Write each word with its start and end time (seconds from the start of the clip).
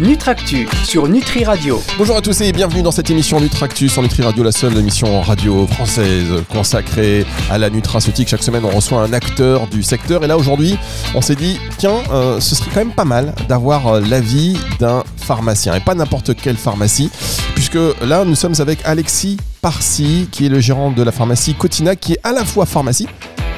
Nutractu 0.00 0.66
sur 0.84 1.08
Nutri 1.08 1.44
Radio. 1.44 1.78
Bonjour 1.98 2.16
à 2.16 2.22
tous 2.22 2.40
et 2.40 2.52
bienvenue 2.52 2.82
dans 2.82 2.90
cette 2.90 3.10
émission 3.10 3.38
Nutractu 3.38 3.90
sur 3.90 4.00
Nutri 4.00 4.22
Radio, 4.22 4.42
la 4.42 4.50
seule 4.50 4.74
émission 4.78 5.20
radio 5.20 5.66
française 5.66 6.42
consacrée 6.48 7.26
à 7.50 7.58
la 7.58 7.68
nutraceutique. 7.68 8.28
Chaque 8.28 8.42
semaine, 8.42 8.64
on 8.64 8.70
reçoit 8.70 9.02
un 9.02 9.12
acteur 9.12 9.66
du 9.66 9.82
secteur. 9.82 10.24
Et 10.24 10.26
là, 10.26 10.38
aujourd'hui, 10.38 10.78
on 11.14 11.20
s'est 11.20 11.34
dit, 11.34 11.60
tiens, 11.76 11.96
euh, 12.12 12.40
ce 12.40 12.54
serait 12.54 12.70
quand 12.72 12.80
même 12.80 12.94
pas 12.94 13.04
mal 13.04 13.34
d'avoir 13.46 13.88
euh, 13.88 14.00
l'avis 14.00 14.58
d'un 14.78 15.04
pharmacien. 15.18 15.74
Et 15.74 15.80
pas 15.80 15.94
n'importe 15.94 16.34
quelle 16.34 16.56
pharmacie, 16.56 17.10
puisque 17.54 17.78
là, 18.00 18.24
nous 18.24 18.36
sommes 18.36 18.54
avec 18.58 18.78
Alexis 18.86 19.36
Parsi, 19.60 20.28
qui 20.32 20.46
est 20.46 20.48
le 20.48 20.60
gérant 20.60 20.90
de 20.90 21.02
la 21.02 21.12
pharmacie 21.12 21.52
Cotina, 21.52 21.94
qui 21.94 22.14
est 22.14 22.20
à 22.24 22.32
la 22.32 22.46
fois 22.46 22.64
pharmacie 22.64 23.06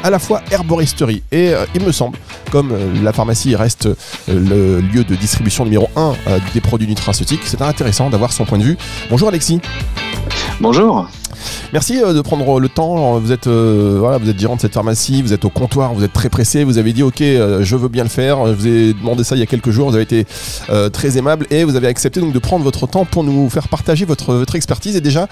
à 0.02 0.10
la 0.10 0.18
fois 0.18 0.42
herboristerie. 0.50 1.22
Et 1.30 1.48
euh, 1.50 1.64
il 1.74 1.82
me 1.82 1.92
semble, 1.92 2.18
comme 2.50 2.72
euh, 2.72 3.02
la 3.02 3.12
pharmacie 3.12 3.54
reste 3.56 3.86
euh, 3.86 3.94
le 4.28 4.80
lieu 4.80 5.04
de 5.04 5.14
distribution 5.14 5.64
numéro 5.64 5.88
1 5.96 6.14
des 6.54 6.60
produits 6.60 6.88
nutraceutiques, 6.88 7.42
c'est 7.44 7.62
intéressant 7.62 8.10
d'avoir 8.10 8.32
son 8.32 8.44
point 8.44 8.58
de 8.58 8.64
vue. 8.64 8.76
Bonjour 9.10 9.28
Alexis. 9.28 9.60
Bonjour. 10.60 11.08
Merci 11.72 12.02
euh, 12.02 12.12
de 12.12 12.20
prendre 12.20 12.60
le 12.60 12.68
temps. 12.68 13.18
Vous 13.18 13.32
êtes, 13.32 13.46
euh, 13.46 13.96
voilà, 13.98 14.18
vous 14.18 14.28
êtes 14.28 14.38
gérant 14.38 14.56
de 14.56 14.60
cette 14.60 14.74
pharmacie, 14.74 15.22
vous 15.22 15.32
êtes 15.32 15.46
au 15.46 15.48
comptoir, 15.48 15.94
vous 15.94 16.04
êtes 16.04 16.12
très 16.12 16.28
pressé. 16.28 16.64
Vous 16.64 16.76
avez 16.76 16.92
dit 16.92 17.02
OK, 17.02 17.22
euh, 17.22 17.62
je 17.62 17.76
veux 17.76 17.88
bien 17.88 18.02
le 18.02 18.10
faire. 18.10 18.46
Je 18.46 18.52
vous 18.52 18.66
ai 18.66 18.92
demandé 18.92 19.24
ça 19.24 19.36
il 19.36 19.38
y 19.38 19.42
a 19.42 19.46
quelques 19.46 19.70
jours. 19.70 19.88
Vous 19.88 19.94
avez 19.94 20.04
été 20.04 20.26
très 20.92 21.16
aimable 21.16 21.46
et 21.50 21.64
vous 21.64 21.76
avez 21.76 21.86
accepté 21.86 22.20
donc 22.20 22.32
de 22.32 22.38
prendre 22.38 22.64
votre 22.64 22.86
temps 22.86 23.04
pour 23.04 23.24
nous 23.24 23.48
faire 23.48 23.68
partager 23.68 24.04
votre, 24.04 24.34
votre 24.34 24.54
expertise. 24.54 24.96
Et 24.96 25.00
déjà 25.00 25.28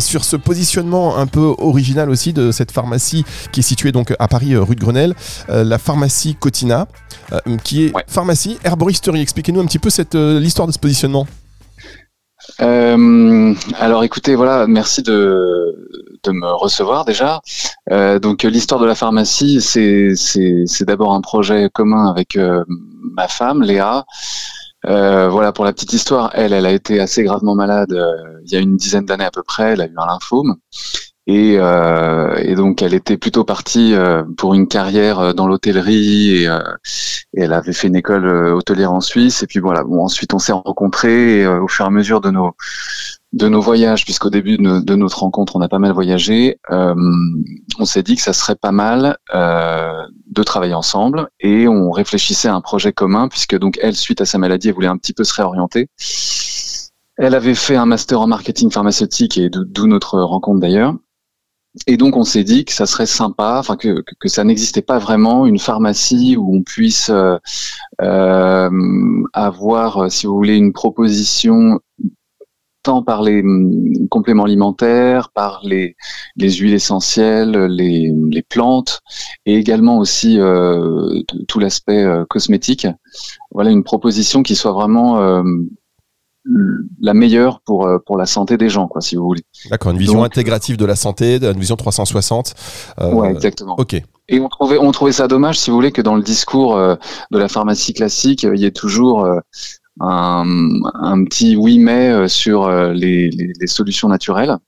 sur 0.00 0.24
ce 0.24 0.36
positionnement 0.36 1.16
un 1.16 1.26
peu 1.26 1.54
original 1.58 2.10
aussi 2.10 2.32
de 2.32 2.50
cette 2.50 2.72
pharmacie 2.72 3.24
qui 3.52 3.60
est 3.60 3.62
située 3.62 3.92
donc 3.92 4.14
à 4.18 4.28
Paris, 4.28 4.56
rue 4.56 4.74
de 4.74 4.80
Grenelle, 4.80 5.14
la 5.48 5.78
pharmacie 5.78 6.34
Cotina, 6.34 6.88
qui 7.64 7.84
est 7.84 7.92
pharmacie 8.08 8.58
herboristerie. 8.64 9.20
Expliquez-nous 9.20 9.60
un 9.60 9.66
petit 9.66 9.78
peu 9.78 9.90
cette 9.90 10.14
l'histoire 10.14 10.66
de 10.66 10.72
ce 10.72 10.78
positionnement. 10.78 11.26
Euh, 12.60 13.54
alors 13.78 14.04
écoutez, 14.04 14.34
voilà, 14.34 14.66
merci 14.66 15.02
de, 15.02 15.75
de 16.26 16.32
me 16.32 16.52
recevoir 16.52 17.04
déjà. 17.04 17.40
Euh, 17.90 18.18
donc 18.18 18.42
l'histoire 18.42 18.80
de 18.80 18.86
la 18.86 18.94
pharmacie, 18.94 19.60
c'est 19.60 20.14
c'est 20.14 20.84
d'abord 20.84 21.14
un 21.14 21.20
projet 21.20 21.70
commun 21.72 22.10
avec 22.10 22.36
euh, 22.36 22.64
ma 23.16 23.28
femme, 23.28 23.62
Léa. 23.62 24.04
Euh, 24.86 25.28
voilà 25.28 25.52
pour 25.52 25.64
la 25.64 25.72
petite 25.72 25.92
histoire. 25.92 26.30
Elle, 26.34 26.52
elle 26.52 26.66
a 26.66 26.72
été 26.72 27.00
assez 27.00 27.24
gravement 27.24 27.54
malade 27.54 27.96
il 28.44 28.52
y 28.52 28.56
a 28.56 28.60
une 28.60 28.76
dizaine 28.76 29.06
d'années 29.06 29.24
à 29.24 29.30
peu 29.30 29.42
près. 29.42 29.72
Elle 29.72 29.80
a 29.80 29.86
eu 29.86 29.94
un 29.96 30.06
lymphome. 30.06 30.56
Et, 31.28 31.56
euh, 31.58 32.36
et, 32.36 32.54
donc 32.54 32.82
elle 32.82 32.94
était 32.94 33.16
plutôt 33.16 33.42
partie 33.42 33.94
euh, 33.94 34.22
pour 34.36 34.54
une 34.54 34.68
carrière 34.68 35.18
euh, 35.18 35.32
dans 35.32 35.48
l'hôtellerie 35.48 36.44
et, 36.44 36.48
elle 37.34 37.52
avait 37.52 37.72
fait 37.72 37.88
une 37.88 37.96
école 37.96 38.26
hôtelière 38.26 38.92
en 38.92 39.00
Suisse 39.00 39.42
et 39.42 39.46
puis 39.46 39.58
voilà 39.58 39.82
bon 39.82 40.04
ensuite 40.04 40.32
on 40.34 40.38
s'est 40.38 40.52
rencontrés 40.52 41.46
au 41.46 41.68
fur 41.68 41.84
et 41.84 41.88
à 41.88 41.90
mesure 41.90 42.20
de 42.20 42.30
nos 42.30 42.54
de 43.36 43.48
nos 43.48 43.60
voyages 43.60 44.04
puisqu'au 44.04 44.30
début 44.30 44.56
de, 44.56 44.94
notre 44.94 45.20
rencontre 45.20 45.56
on 45.56 45.60
a 45.60 45.68
pas 45.68 45.78
mal 45.78 45.92
voyagé 45.92 46.58
on 46.70 47.84
s'est 47.84 48.02
dit 48.02 48.16
que 48.16 48.22
ça 48.22 48.32
serait 48.32 48.56
pas 48.56 48.72
mal 48.72 49.18
de 49.32 50.42
travailler 50.42 50.74
ensemble 50.74 51.28
et 51.40 51.68
on 51.68 51.90
réfléchissait 51.90 52.48
à 52.48 52.54
un 52.54 52.60
projet 52.60 52.92
commun 52.92 53.28
puisque 53.28 53.58
donc 53.58 53.78
elle 53.82 53.94
suite 53.94 54.20
à 54.20 54.24
sa 54.24 54.38
maladie 54.38 54.68
elle 54.68 54.74
voulait 54.74 54.88
un 54.88 54.96
petit 54.96 55.12
peu 55.12 55.24
se 55.24 55.34
réorienter. 55.34 55.88
Elle 57.18 57.34
avait 57.34 57.54
fait 57.54 57.76
un 57.76 57.86
master 57.86 58.20
en 58.20 58.26
marketing 58.26 58.70
pharmaceutique 58.70 59.38
et 59.38 59.48
d'où 59.50 59.86
notre 59.86 60.20
rencontre 60.20 60.60
d'ailleurs. 60.60 60.94
Et 61.86 61.96
donc 61.96 62.16
on 62.16 62.24
s'est 62.24 62.44
dit 62.44 62.64
que 62.64 62.72
ça 62.72 62.86
serait 62.86 63.06
sympa, 63.06 63.56
enfin 63.58 63.76
que, 63.76 64.02
que, 64.18 64.28
ça 64.28 64.44
n'existait 64.44 64.82
pas 64.82 64.98
vraiment 64.98 65.44
une 65.44 65.58
pharmacie 65.58 66.36
où 66.36 66.56
on 66.56 66.62
puisse 66.62 67.10
euh, 67.10 67.36
euh 68.00 68.70
avoir, 69.34 70.04
euh, 70.04 70.08
si 70.08 70.26
vous 70.26 70.34
voulez, 70.34 70.56
une 70.56 70.72
proposition 70.72 71.78
tant 72.86 73.02
par 73.02 73.22
les 73.22 73.42
hum, 73.42 74.08
compléments 74.10 74.44
alimentaires, 74.44 75.30
par 75.30 75.60
les, 75.62 75.96
les 76.36 76.52
huiles 76.52 76.74
essentielles, 76.74 77.52
les, 77.66 78.12
les, 78.30 78.42
plantes, 78.42 79.00
et 79.44 79.56
également 79.56 79.98
aussi 79.98 80.38
euh, 80.38 81.22
tout 81.48 81.58
l'aspect 81.58 82.02
euh, 82.02 82.24
cosmétique. 82.28 82.86
Voilà 83.50 83.70
une 83.70 83.84
proposition 83.84 84.42
qui 84.42 84.56
soit 84.56 84.72
vraiment 84.72 85.42
la 87.00 87.14
meilleure 87.14 87.60
pour 87.60 87.86
euh, 87.86 87.98
pour 88.04 88.16
la 88.16 88.26
santé 88.26 88.56
des 88.56 88.68
gens, 88.68 88.86
quoi, 88.86 89.00
si 89.00 89.16
vous 89.16 89.24
voulez. 89.24 89.42
D'accord, 89.70 89.92
une 89.92 89.98
vision 89.98 90.22
intégrative 90.22 90.76
de 90.76 90.84
la 90.84 90.96
santé, 90.96 91.36
une 91.36 91.58
vision 91.58 91.76
360. 91.76 92.54
Euh, 93.00 93.12
ouais, 93.12 93.30
exactement. 93.30 93.76
Ok. 93.78 94.00
Et 94.28 94.40
on 94.40 94.48
trouvait 94.48 94.78
on 94.78 94.92
trouvait 94.92 95.12
ça 95.12 95.28
dommage, 95.28 95.58
si 95.58 95.70
vous 95.70 95.76
voulez, 95.76 95.92
que 95.92 96.02
dans 96.02 96.16
le 96.16 96.22
discours 96.22 96.76
euh, 96.76 96.96
de 97.30 97.38
la 97.38 97.48
pharmacie 97.48 97.94
classique, 97.94 98.44
il 98.44 98.60
y 98.60 98.64
ait 98.64 98.72
toujours 98.72 99.24
euh, 99.24 99.40
un, 100.00 101.24
petit 101.24 101.56
oui 101.56 101.78
mais 101.78 102.28
sur 102.28 102.70
les, 102.92 103.30
les, 103.30 103.66
solutions 103.66 104.08
naturelles. 104.08 104.58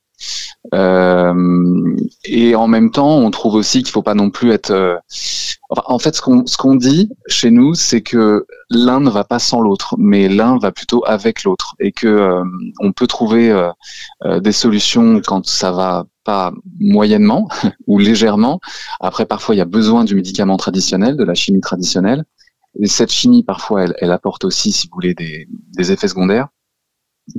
Euh, 0.75 1.97
et 2.25 2.55
en 2.55 2.67
même 2.67 2.91
temps, 2.91 3.19
on 3.19 3.31
trouve 3.31 3.55
aussi 3.55 3.83
qu'il 3.83 3.93
faut 3.93 4.03
pas 4.03 4.15
non 4.15 4.31
plus 4.31 4.51
être. 4.51 4.71
Euh, 4.71 4.97
en 5.71 5.99
fait, 5.99 6.17
ce 6.17 6.23
qu'on 6.23 6.47
ce 6.47 6.77
dit 6.79 7.11
chez 7.27 7.51
nous, 7.51 7.75
c'est 7.75 8.01
que 8.01 8.47
l'un 8.71 9.01
ne 9.01 9.11
va 9.11 9.25
pas 9.25 9.39
sans 9.39 9.61
l'autre, 9.61 9.95
mais 9.99 10.29
l'un 10.29 10.59
va 10.59 10.73
plutôt 10.73 11.05
avec 11.07 11.45
l'autre, 11.45 11.75
et 11.79 11.93
que 11.93 12.07
euh, 12.07 12.45
on 12.81 12.93
peut 12.93 13.07
trouver 13.07 13.55
des 14.41 14.53
solutions 14.53 15.21
quand 15.25 15.47
ça 15.47 15.73
va 15.73 16.07
pas 16.25 16.53
moyennement 16.81 17.49
ou 17.87 17.99
légèrement. 17.99 18.61
Après, 19.01 19.27
parfois, 19.27 19.55
il 19.55 19.59
y 19.59 19.63
a 19.63 19.67
besoin 19.67 20.05
du 20.05 20.15
médicament 20.15 20.57
traditionnel, 20.57 21.17
de 21.17 21.25
la 21.25 21.35
chimie 21.35 21.61
traditionnelle. 21.61 22.25
Et 22.81 22.87
cette 22.87 23.13
chimie, 23.13 23.43
parfois, 23.43 23.85
elle, 23.99 24.13
apporte 24.13 24.45
aussi, 24.45 24.73
si 24.73 24.89
vous 24.89 24.95
voulez, 24.95 25.15
des, 25.15 25.47
effets 25.93 26.09
secondaires 26.09 26.49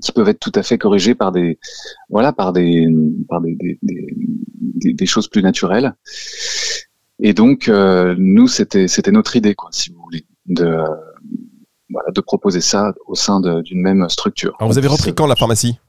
qui 0.02 0.12
peuvent 0.12 0.30
être 0.30 0.40
tout 0.40 0.52
à 0.54 0.62
fait 0.62 0.78
corrigés 0.78 1.16
par 1.16 1.32
des 1.32 1.58
voilà 2.10 2.32
par 2.32 2.54
des 2.54 2.88
par 3.28 3.42
des, 3.42 3.56
des, 3.56 3.80
des, 3.82 4.94
des 4.94 5.06
choses 5.08 5.28
plus 5.28 5.42
naturelles 5.42 5.96
et 7.20 7.34
donc 7.34 7.68
euh, 7.68 8.14
nous 8.20 8.48
c'était 8.48 8.88
c'était 8.88 9.12
notre 9.12 9.36
idée 9.36 9.56
quoi 9.56 9.70
si 9.72 9.90
vous 9.90 10.00
voulez 10.00 10.28
de 10.46 10.86
voilà, 11.90 12.12
de 12.12 12.22
proposer 12.22 12.62
ça 12.62 12.94
au 13.08 13.16
sein 13.16 13.40
d'une 13.40 13.82
même 13.82 14.08
structure. 14.10 14.56
Alors 14.60 14.72
vous 14.72 14.78
avez 14.78 14.88
repris 14.88 15.14
quand 15.14 15.28
la 15.28 15.36
pharmacie? 15.36 15.80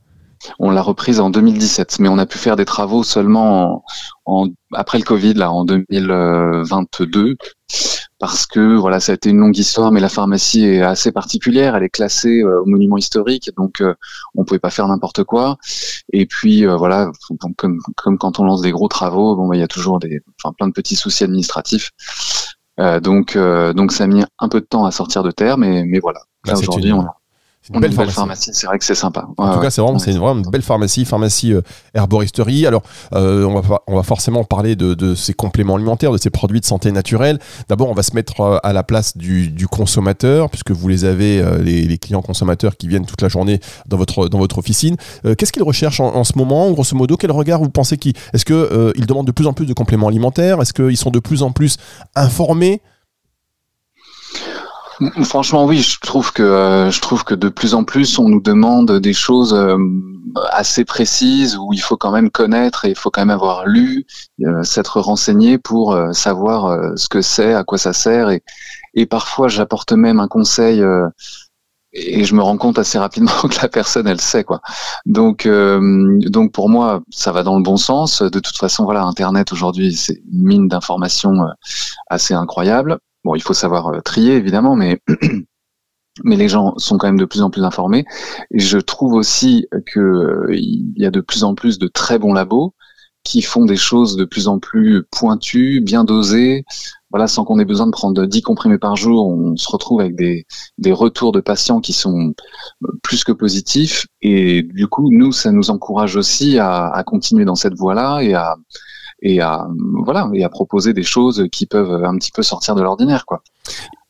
On 0.58 0.70
l'a 0.70 0.82
reprise 0.82 1.20
en 1.20 1.30
2017, 1.30 1.98
mais 1.98 2.08
on 2.08 2.18
a 2.18 2.26
pu 2.26 2.38
faire 2.38 2.56
des 2.56 2.64
travaux 2.64 3.02
seulement 3.02 3.84
en, 4.24 4.48
après 4.72 4.98
le 4.98 5.04
Covid, 5.04 5.34
là, 5.34 5.50
en 5.50 5.64
2022, 5.64 7.36
parce 8.18 8.46
que 8.46 8.76
voilà, 8.76 9.00
ça 9.00 9.12
a 9.12 9.14
été 9.14 9.30
une 9.30 9.38
longue 9.38 9.56
histoire, 9.56 9.92
mais 9.92 10.00
la 10.00 10.08
pharmacie 10.08 10.64
est 10.64 10.82
assez 10.82 11.12
particulière, 11.12 11.76
elle 11.76 11.82
est 11.82 11.90
classée 11.90 12.42
euh, 12.42 12.62
au 12.62 12.66
monument 12.66 12.96
historique, 12.96 13.50
donc 13.56 13.80
euh, 13.80 13.94
on 14.34 14.44
pouvait 14.44 14.60
pas 14.60 14.70
faire 14.70 14.86
n'importe 14.88 15.24
quoi. 15.24 15.56
Et 16.12 16.26
puis 16.26 16.66
euh, 16.66 16.76
voilà, 16.76 17.10
comme, 17.56 17.78
comme 17.96 18.18
quand 18.18 18.38
on 18.38 18.44
lance 18.44 18.62
des 18.62 18.70
gros 18.70 18.88
travaux, 18.88 19.36
bon, 19.36 19.48
bah, 19.48 19.56
il 19.56 19.60
y 19.60 19.64
a 19.64 19.68
toujours 19.68 19.98
des, 19.98 20.20
enfin, 20.42 20.54
plein 20.56 20.68
de 20.68 20.72
petits 20.72 20.96
soucis 20.96 21.24
administratifs. 21.24 21.90
donc, 23.02 23.36
donc 23.36 23.92
ça 23.92 24.04
a 24.04 24.06
mis 24.06 24.24
un 24.38 24.48
peu 24.48 24.60
de 24.60 24.66
temps 24.66 24.84
à 24.86 24.90
sortir 24.90 25.22
de 25.22 25.30
terre, 25.30 25.58
mais, 25.58 25.84
mais 25.84 25.98
voilà. 25.98 26.20
Là, 26.46 26.56
aujourd'hui, 26.56 26.92
on, 26.92 27.04
c'est 27.62 27.74
une 27.74 27.80
belle 27.80 27.92
pharmacie. 27.92 28.52
c'est 28.54 28.66
vrai 28.66 28.78
que 28.78 28.84
c'est 28.86 28.94
sympa. 28.94 29.28
en 29.36 29.54
tout 29.54 29.60
cas, 29.60 29.68
c'est 29.68 29.82
vraiment, 29.82 29.98
c'est 29.98 30.12
vraiment 30.12 30.40
une 30.40 30.50
belle 30.50 30.62
pharmacie, 30.62 31.04
pharmacie 31.04 31.52
euh, 31.52 31.60
herboristerie. 31.92 32.66
Alors, 32.66 32.82
euh, 33.12 33.44
on, 33.44 33.60
va, 33.60 33.82
on 33.86 33.96
va 33.96 34.02
forcément 34.02 34.44
parler 34.44 34.76
de, 34.76 34.94
de, 34.94 35.14
ces 35.14 35.34
compléments 35.34 35.76
alimentaires, 35.76 36.10
de 36.10 36.16
ces 36.16 36.30
produits 36.30 36.60
de 36.60 36.64
santé 36.64 36.90
naturelle. 36.90 37.38
D'abord, 37.68 37.90
on 37.90 37.94
va 37.94 38.02
se 38.02 38.14
mettre 38.14 38.40
euh, 38.40 38.58
à 38.62 38.72
la 38.72 38.82
place 38.82 39.14
du, 39.14 39.48
du 39.48 39.68
consommateur, 39.68 40.48
puisque 40.48 40.70
vous 40.70 40.88
les 40.88 41.04
avez, 41.04 41.42
euh, 41.42 41.58
les, 41.58 41.82
les, 41.82 41.98
clients 41.98 42.22
consommateurs 42.22 42.78
qui 42.78 42.88
viennent 42.88 43.04
toute 43.04 43.20
la 43.20 43.28
journée 43.28 43.60
dans 43.86 43.98
votre, 43.98 44.28
dans 44.28 44.38
votre 44.38 44.56
officine. 44.56 44.96
Qu'est-ce 45.36 45.52
qu'ils 45.52 45.62
recherchent 45.62 46.00
en, 46.00 46.16
en, 46.16 46.24
ce 46.24 46.32
moment? 46.36 46.70
Grosso 46.70 46.96
modo, 46.96 47.18
quel 47.18 47.30
regard 47.30 47.60
vous 47.60 47.68
pensez 47.68 47.98
qu'ils... 47.98 48.14
Est-ce 48.32 48.46
qu'ils 48.46 49.06
demandent 49.06 49.26
de 49.26 49.32
plus 49.32 49.46
en 49.46 49.52
plus 49.52 49.66
de 49.66 49.74
compléments 49.74 50.08
alimentaires? 50.08 50.62
Est-ce 50.62 50.72
qu'ils 50.72 50.96
sont 50.96 51.10
de 51.10 51.18
plus 51.18 51.42
en 51.42 51.52
plus 51.52 51.76
informés? 52.16 52.80
Franchement, 55.24 55.64
oui, 55.64 55.78
je 55.78 55.98
trouve 55.98 56.30
que 56.32 56.42
euh, 56.42 56.90
je 56.90 57.00
trouve 57.00 57.24
que 57.24 57.34
de 57.34 57.48
plus 57.48 57.72
en 57.72 57.84
plus 57.84 58.18
on 58.18 58.28
nous 58.28 58.40
demande 58.40 58.92
des 58.98 59.14
choses 59.14 59.54
euh, 59.54 59.78
assez 60.52 60.84
précises 60.84 61.56
où 61.56 61.72
il 61.72 61.80
faut 61.80 61.96
quand 61.96 62.10
même 62.12 62.30
connaître 62.30 62.84
et 62.84 62.90
il 62.90 62.94
faut 62.94 63.10
quand 63.10 63.22
même 63.22 63.30
avoir 63.30 63.66
lu, 63.66 64.04
euh, 64.44 64.62
s'être 64.62 65.00
renseigné 65.00 65.56
pour 65.56 65.98
savoir 66.12 66.98
ce 66.98 67.08
que 67.08 67.22
c'est, 67.22 67.54
à 67.54 67.64
quoi 67.64 67.78
ça 67.78 67.94
sert 67.94 68.28
et, 68.28 68.42
et 68.94 69.06
parfois 69.06 69.48
j'apporte 69.48 69.92
même 69.92 70.20
un 70.20 70.28
conseil 70.28 70.84
et 71.92 72.24
je 72.24 72.34
me 72.34 72.42
rends 72.42 72.58
compte 72.58 72.78
assez 72.78 72.98
rapidement 72.98 73.32
que 73.50 73.60
la 73.62 73.68
personne 73.68 74.06
elle 74.06 74.20
sait 74.20 74.44
quoi. 74.44 74.60
Donc 75.06 75.48
donc 75.48 76.52
pour 76.52 76.68
moi 76.68 77.00
ça 77.10 77.32
va 77.32 77.42
dans 77.42 77.56
le 77.56 77.62
bon 77.62 77.78
sens. 77.78 78.20
De 78.20 78.38
toute 78.38 78.58
façon 78.58 78.84
voilà 78.84 79.02
Internet 79.04 79.50
aujourd'hui 79.52 79.94
c'est 79.94 80.20
une 80.30 80.42
mine 80.42 80.68
d'informations 80.68 81.38
assez 82.10 82.34
incroyable. 82.34 82.98
Bon, 83.24 83.34
il 83.34 83.42
faut 83.42 83.54
savoir 83.54 83.88
euh, 83.88 84.00
trier 84.00 84.34
évidemment, 84.34 84.76
mais 84.76 85.00
mais 86.24 86.36
les 86.36 86.48
gens 86.48 86.74
sont 86.76 86.98
quand 86.98 87.06
même 87.06 87.18
de 87.18 87.24
plus 87.24 87.42
en 87.42 87.50
plus 87.50 87.64
informés. 87.64 88.04
Et 88.50 88.58
je 88.58 88.78
trouve 88.78 89.14
aussi 89.14 89.66
qu'il 89.92 90.02
euh, 90.02 90.46
y 90.50 91.06
a 91.06 91.10
de 91.10 91.20
plus 91.20 91.44
en 91.44 91.54
plus 91.54 91.78
de 91.78 91.88
très 91.88 92.18
bons 92.18 92.32
labos 92.32 92.74
qui 93.22 93.42
font 93.42 93.66
des 93.66 93.76
choses 93.76 94.16
de 94.16 94.24
plus 94.24 94.48
en 94.48 94.58
plus 94.58 95.04
pointues, 95.10 95.80
bien 95.82 96.04
dosées. 96.04 96.64
Voilà, 97.10 97.26
sans 97.26 97.44
qu'on 97.44 97.58
ait 97.58 97.64
besoin 97.64 97.86
de 97.86 97.92
prendre 97.92 98.24
10 98.24 98.40
comprimés 98.42 98.78
par 98.78 98.96
jour, 98.96 99.28
on 99.28 99.56
se 99.56 99.68
retrouve 99.68 100.00
avec 100.00 100.14
des, 100.16 100.46
des 100.78 100.92
retours 100.92 101.32
de 101.32 101.40
patients 101.40 101.80
qui 101.80 101.92
sont 101.92 102.32
euh, 102.84 102.88
plus 103.02 103.24
que 103.24 103.32
positifs. 103.32 104.06
Et 104.22 104.62
du 104.62 104.86
coup, 104.86 105.10
nous, 105.10 105.32
ça 105.32 105.52
nous 105.52 105.70
encourage 105.70 106.16
aussi 106.16 106.58
à, 106.58 106.86
à 106.86 107.02
continuer 107.04 107.44
dans 107.44 107.56
cette 107.56 107.74
voie-là 107.74 108.20
et 108.20 108.34
à, 108.34 108.56
et 109.22 109.40
à 109.40 109.66
voilà 110.04 110.28
et 110.34 110.44
à 110.44 110.48
proposer 110.48 110.92
des 110.92 111.02
choses 111.02 111.46
qui 111.52 111.66
peuvent 111.66 112.04
un 112.04 112.16
petit 112.16 112.32
peu 112.32 112.42
sortir 112.42 112.74
de 112.74 112.82
l'ordinaire 112.82 113.26
quoi. 113.26 113.42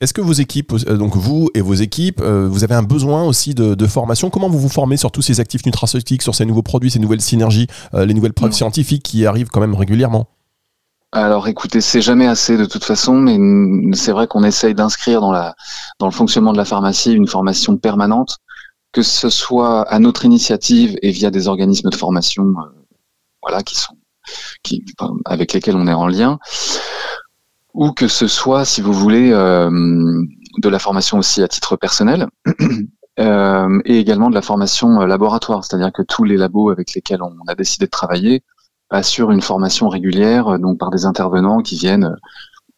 Est-ce 0.00 0.14
que 0.14 0.22
vos 0.22 0.32
équipes, 0.32 0.72
euh, 0.72 0.96
donc 0.96 1.14
vous 1.16 1.50
et 1.54 1.60
vos 1.60 1.74
équipes, 1.74 2.22
euh, 2.22 2.48
vous 2.50 2.64
avez 2.64 2.74
un 2.74 2.82
besoin 2.82 3.24
aussi 3.24 3.54
de, 3.54 3.86
formation? 3.86 4.30
Comment 4.30 4.48
vous 4.48 4.58
vous 4.58 4.70
formez 4.70 4.96
sur 4.96 5.10
tous 5.10 5.20
ces 5.20 5.40
actifs 5.40 5.66
nutraceutiques, 5.66 6.22
sur 6.22 6.34
ces 6.34 6.46
nouveaux 6.46 6.62
produits, 6.62 6.90
ces 6.90 6.98
nouvelles 6.98 7.20
synergies, 7.20 7.66
euh, 7.92 8.06
les 8.06 8.14
nouvelles 8.14 8.32
preuves 8.32 8.52
scientifiques 8.52 9.02
qui 9.02 9.26
arrivent 9.26 9.50
quand 9.50 9.60
même 9.60 9.74
régulièrement? 9.74 10.28
Alors 11.12 11.48
écoutez, 11.48 11.80
c'est 11.82 12.00
jamais 12.00 12.26
assez 12.26 12.56
de 12.56 12.64
toute 12.64 12.84
façon, 12.84 13.14
mais 13.14 13.94
c'est 13.96 14.12
vrai 14.12 14.26
qu'on 14.26 14.44
essaye 14.44 14.74
d'inscrire 14.74 15.20
dans, 15.20 15.32
la, 15.32 15.54
dans 15.98 16.06
le 16.06 16.12
fonctionnement 16.12 16.52
de 16.52 16.56
la 16.56 16.64
pharmacie 16.64 17.12
une 17.12 17.26
formation 17.26 17.76
permanente, 17.76 18.38
que 18.92 19.02
ce 19.02 19.28
soit 19.28 19.82
à 19.82 19.98
notre 19.98 20.24
initiative 20.24 20.96
et 21.02 21.10
via 21.10 21.30
des 21.30 21.48
organismes 21.48 21.90
de 21.90 21.96
formation 21.96 22.54
voilà, 23.42 23.62
qui 23.62 23.76
sont 23.76 23.94
avec 25.24 25.52
lesquels 25.52 25.76
on 25.76 25.86
est 25.86 25.94
en 25.94 26.06
lien, 26.06 26.38
ou 27.74 27.92
que 27.92 28.08
ce 28.08 28.26
soit, 28.26 28.64
si 28.64 28.80
vous 28.80 28.92
voulez, 28.92 29.30
euh, 29.32 29.70
de 30.58 30.68
la 30.68 30.78
formation 30.78 31.18
aussi 31.18 31.42
à 31.42 31.48
titre 31.48 31.76
personnel, 31.76 32.26
euh, 33.20 33.80
et 33.84 33.98
également 33.98 34.30
de 34.30 34.34
la 34.34 34.42
formation 34.42 35.00
euh, 35.00 35.06
laboratoire, 35.06 35.64
c'est-à-dire 35.64 35.92
que 35.92 36.02
tous 36.02 36.24
les 36.24 36.36
labos 36.36 36.70
avec 36.70 36.94
lesquels 36.94 37.22
on 37.22 37.34
a 37.46 37.54
décidé 37.54 37.86
de 37.86 37.90
travailler 37.90 38.42
assurent 38.90 39.30
une 39.30 39.42
formation 39.42 39.88
régulière, 39.88 40.58
donc 40.58 40.78
par 40.78 40.90
des 40.90 41.04
intervenants 41.04 41.60
qui 41.60 41.76
viennent 41.76 42.16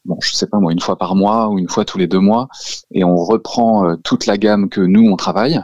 bon, 0.05 0.19
je 0.21 0.35
sais 0.35 0.47
pas 0.47 0.59
moi, 0.59 0.73
une 0.73 0.81
fois 0.81 0.97
par 0.99 1.15
mois 1.15 1.49
ou 1.49 1.59
une 1.59 1.71
fois 1.71 1.87
tous 1.87 1.97
les 1.97 2.07
deux 2.07 2.19
mois, 2.19 2.49
et 2.91 3.03
on 3.03 3.17
reprend 3.17 3.97
toute 3.97 4.27
la 4.27 4.37
gamme 4.37 4.69
que 4.69 4.83
nous 4.83 5.09
on 5.11 5.17
travaille 5.17 5.59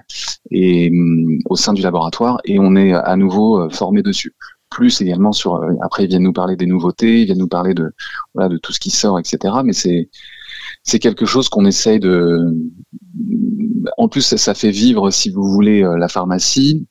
et 0.51 0.91
au 1.51 1.57
sein 1.57 1.75
du 1.75 1.83
laboratoire 1.83 2.39
et 2.47 2.59
on 2.59 2.77
est 2.77 2.95
à 2.95 3.17
nouveau 3.17 3.69
formé 3.69 4.01
dessus 4.03 4.35
plus 4.71 5.01
également 5.01 5.33
sur. 5.33 5.57
Euh, 5.57 5.75
après, 5.83 6.05
ils 6.05 6.09
viennent 6.09 6.23
nous 6.23 6.33
parler 6.33 6.57
des 6.57 6.67
nouveautés, 6.67 7.23
ils 7.23 7.27
viennent 7.27 7.39
nous 7.39 7.49
parler 7.49 7.75
de 7.75 7.93
voilà 8.35 8.49
de 8.49 8.59
tout 8.59 8.73
ce 8.73 8.81
qui 8.81 8.91
sort, 8.91 9.19
etc. 9.19 9.55
Mais 9.65 9.73
c'est 9.73 10.11
c'est 10.85 10.99
quelque 10.99 11.27
chose 11.27 11.49
qu'on 11.49 11.65
essaye 11.65 12.01
de. 12.01 12.57
En 13.97 14.09
plus, 14.09 14.37
ça, 14.37 14.55
fait 14.55 14.71
vivre, 14.71 15.11
si 15.11 15.31
vous 15.31 15.45
voulez, 15.45 15.83
euh, 15.83 15.97
la 15.97 16.09
pharmacie 16.09 16.87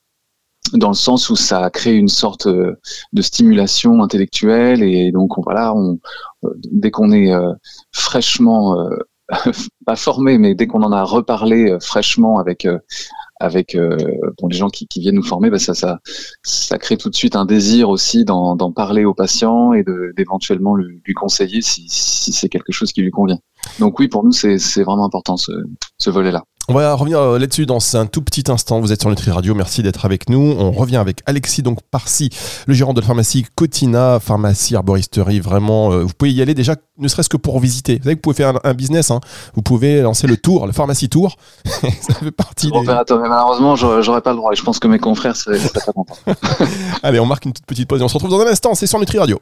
dans 0.74 0.88
le 0.88 0.94
sens 0.94 1.30
où 1.30 1.36
ça 1.36 1.70
crée 1.70 1.94
une 1.94 2.08
sorte 2.08 2.46
euh, 2.46 2.74
de 3.12 3.22
stimulation 3.22 4.02
intellectuelle 4.02 4.82
et 4.82 5.12
donc 5.12 5.30
voilà, 5.42 5.72
dès 6.70 6.90
qu'on 6.90 7.10
est 7.12 7.32
fraîchement 7.92 8.76
pas 9.86 9.96
formé, 9.96 10.36
mais 10.36 10.54
dès 10.54 10.66
qu'on 10.66 10.82
en 10.82 10.92
a 10.92 11.04
reparlé 11.04 11.74
fraîchement 11.80 12.38
avec 12.38 12.66
avec 13.40 13.74
euh, 13.74 13.96
les 14.48 14.56
gens 14.56 14.68
qui, 14.68 14.86
viennent 14.96 15.14
nous 15.14 15.22
former, 15.22 15.50
bah 15.50 15.58
ça, 15.58 15.74
ça, 15.74 16.00
ça 16.42 16.78
crée 16.78 16.96
tout 16.96 17.10
de 17.10 17.14
suite 17.14 17.36
un 17.36 17.44
désir 17.44 17.88
aussi 17.88 18.24
d'en 18.24 18.72
parler 18.72 19.04
aux 19.04 19.14
patients 19.14 19.72
et 19.72 19.84
d'éventuellement 20.16 20.74
lui 20.74 21.14
conseiller 21.14 21.62
si, 21.62 21.86
c'est 21.88 22.48
quelque 22.48 22.72
chose 22.72 22.92
qui 22.92 23.02
lui 23.02 23.10
convient. 23.10 23.38
Donc 23.78 23.98
oui, 23.98 24.08
pour 24.08 24.24
nous, 24.24 24.32
c'est 24.32 24.82
vraiment 24.82 25.04
important 25.04 25.36
ce, 25.36 25.52
ce 25.98 26.10
volet-là. 26.10 26.44
On 26.70 26.74
va 26.74 26.92
revenir 26.92 27.18
euh, 27.18 27.38
là-dessus 27.38 27.64
dans 27.64 27.78
un 27.96 28.04
tout 28.04 28.20
petit 28.20 28.44
instant. 28.48 28.78
Vous 28.78 28.92
êtes 28.92 29.00
sur 29.00 29.08
Nutri 29.08 29.30
Radio, 29.30 29.54
merci 29.54 29.82
d'être 29.82 30.04
avec 30.04 30.28
nous. 30.28 30.54
On 30.58 30.70
revient 30.70 30.98
avec 30.98 31.22
Alexis 31.24 31.62
donc 31.62 31.78
Parsi, 31.90 32.28
le 32.66 32.74
gérant 32.74 32.92
de 32.92 33.00
la 33.00 33.06
pharmacie 33.06 33.46
Cotina, 33.54 34.20
pharmacie 34.20 34.76
arboristerie. 34.76 35.40
Vraiment, 35.40 35.92
euh, 35.92 36.02
vous 36.02 36.12
pouvez 36.12 36.30
y 36.30 36.42
aller 36.42 36.52
déjà, 36.52 36.76
ne 36.98 37.08
serait-ce 37.08 37.30
que 37.30 37.38
pour 37.38 37.58
visiter. 37.58 37.96
Vous 37.96 38.02
savez 38.02 38.16
que 38.16 38.18
vous 38.18 38.22
pouvez 38.22 38.36
faire 38.36 38.52
un, 38.62 38.74
business. 38.74 39.10
Hein. 39.10 39.20
Vous 39.54 39.62
pouvez 39.62 40.02
lancer 40.02 40.26
le 40.26 40.36
tour, 40.36 40.66
le 40.66 40.72
pharmacie 40.72 41.08
tour. 41.08 41.36
ça 41.64 42.12
fait 42.12 42.30
partie. 42.32 42.70
Des... 42.70 42.80
mais 42.82 43.28
malheureusement, 43.30 43.74
j'aurais 43.74 44.20
pas 44.20 44.32
le 44.32 44.36
droit. 44.36 44.52
Je 44.52 44.62
pense 44.62 44.78
que 44.78 44.88
mes 44.88 44.98
confrères 44.98 45.36
seraient 45.36 45.58
pas 45.72 45.80
contents. 45.90 46.18
Allez, 47.02 47.18
on 47.18 47.24
marque 47.24 47.46
une 47.46 47.54
toute 47.54 47.64
petite 47.64 47.88
pause 47.88 48.02
et 48.02 48.04
on 48.04 48.08
se 48.08 48.14
retrouve 48.14 48.30
dans 48.30 48.40
un 48.40 48.46
instant. 48.46 48.74
C'est 48.74 48.86
sur 48.86 48.98
Nutri 48.98 49.18
Radio. 49.18 49.40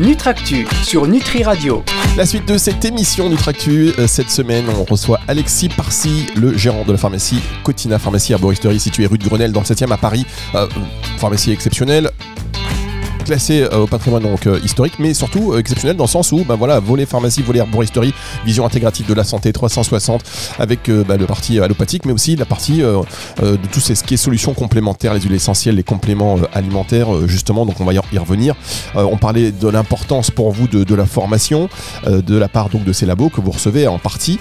Nutractu 0.00 0.66
sur 0.82 1.06
Nutri 1.06 1.42
Radio. 1.42 1.84
La 2.16 2.24
suite 2.24 2.48
de 2.48 2.56
cette 2.56 2.86
émission 2.86 3.28
Nutractu, 3.28 3.92
euh, 3.98 4.06
cette 4.06 4.30
semaine, 4.30 4.64
on 4.70 4.84
reçoit 4.84 5.20
Alexis 5.28 5.68
Parsi, 5.68 6.26
le 6.36 6.56
gérant 6.56 6.86
de 6.86 6.92
la 6.92 6.96
pharmacie 6.96 7.38
Cotina 7.64 7.98
Pharmacie 7.98 8.32
Arboristerie 8.32 8.80
située 8.80 9.04
rue 9.04 9.18
de 9.18 9.24
Grenelle 9.28 9.52
dans 9.52 9.60
le 9.60 9.66
7e 9.66 9.92
à 9.92 9.98
Paris. 9.98 10.24
Euh, 10.54 10.66
pharmacie 11.18 11.52
exceptionnelle 11.52 12.10
classé 13.24 13.62
euh, 13.62 13.78
au 13.78 13.86
patrimoine 13.86 14.22
donc 14.22 14.46
euh, 14.46 14.58
historique, 14.64 14.94
mais 14.98 15.14
surtout 15.14 15.52
euh, 15.52 15.58
exceptionnel 15.58 15.96
dans 15.96 16.04
le 16.04 16.08
sens 16.08 16.32
où, 16.32 16.44
bah, 16.44 16.56
voilà, 16.56 16.80
volet 16.80 17.06
pharmacie, 17.06 17.42
volet 17.42 17.60
arboristerie, 17.60 18.12
vision 18.44 18.66
intégrative 18.66 19.06
de 19.06 19.14
la 19.14 19.24
santé 19.24 19.52
360 19.52 20.22
avec 20.58 20.90
bah, 20.90 21.16
le 21.16 21.26
parti 21.26 21.60
allopathique, 21.60 22.04
mais 22.06 22.12
aussi 22.12 22.36
la 22.36 22.44
partie 22.44 22.78
de 22.80 23.66
tout 23.72 23.80
ce 23.80 23.92
qui 23.92 24.14
est 24.14 24.16
solutions 24.16 24.54
complémentaires, 24.54 25.14
les 25.14 25.20
huiles 25.20 25.34
essentielles, 25.34 25.76
les 25.76 25.82
compléments 25.82 26.36
alimentaires, 26.52 27.26
justement. 27.26 27.66
Donc 27.66 27.80
on 27.80 27.84
va 27.84 27.92
y 27.92 28.18
revenir. 28.18 28.54
on 28.94 29.16
parlait 29.16 29.52
de 29.52 29.68
l'importance 29.68 30.30
pour 30.30 30.52
vous 30.52 30.68
de, 30.68 30.84
de 30.84 30.94
la 30.94 31.06
formation 31.06 31.68
de 32.06 32.36
la 32.36 32.48
part 32.48 32.68
donc 32.68 32.84
de 32.84 32.92
ces 32.92 33.06
labos 33.06 33.28
que 33.28 33.40
vous 33.40 33.50
recevez 33.50 33.86
en 33.86 33.98
partie. 33.98 34.38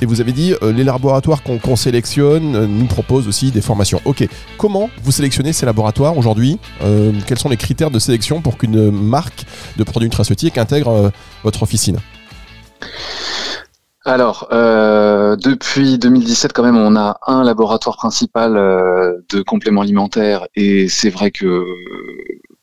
Et 0.00 0.06
vous 0.06 0.20
avez 0.20 0.32
dit, 0.32 0.54
euh, 0.62 0.72
les 0.72 0.84
laboratoires 0.84 1.42
qu'on 1.42 1.76
sélectionne 1.76 2.54
euh, 2.54 2.66
nous 2.66 2.86
proposent 2.86 3.28
aussi 3.28 3.50
des 3.50 3.60
formations. 3.60 4.00
Ok, 4.04 4.26
comment 4.58 4.90
vous 5.02 5.12
sélectionnez 5.12 5.52
ces 5.52 5.66
laboratoires 5.66 6.16
aujourd'hui 6.16 6.58
euh, 6.82 7.12
Quels 7.26 7.38
sont 7.38 7.48
les 7.48 7.56
critères 7.56 7.90
de 7.90 7.98
sélection 7.98 8.40
pour 8.40 8.58
qu'une 8.58 8.90
marque 8.90 9.44
de 9.76 9.84
produits 9.84 10.08
nutraceutiques 10.08 10.58
intègre 10.58 11.12
votre 11.44 11.62
officine? 11.62 11.98
Alors, 14.04 14.48
depuis 14.50 15.98
2017, 15.98 16.52
quand 16.54 16.62
même, 16.62 16.76
on 16.76 16.96
a 16.96 17.18
un 17.26 17.44
laboratoire 17.44 17.96
principal 17.96 18.54
de 18.54 19.42
compléments 19.42 19.82
alimentaires 19.82 20.46
et 20.54 20.88
c'est 20.88 21.10
vrai 21.10 21.30
que 21.30 21.64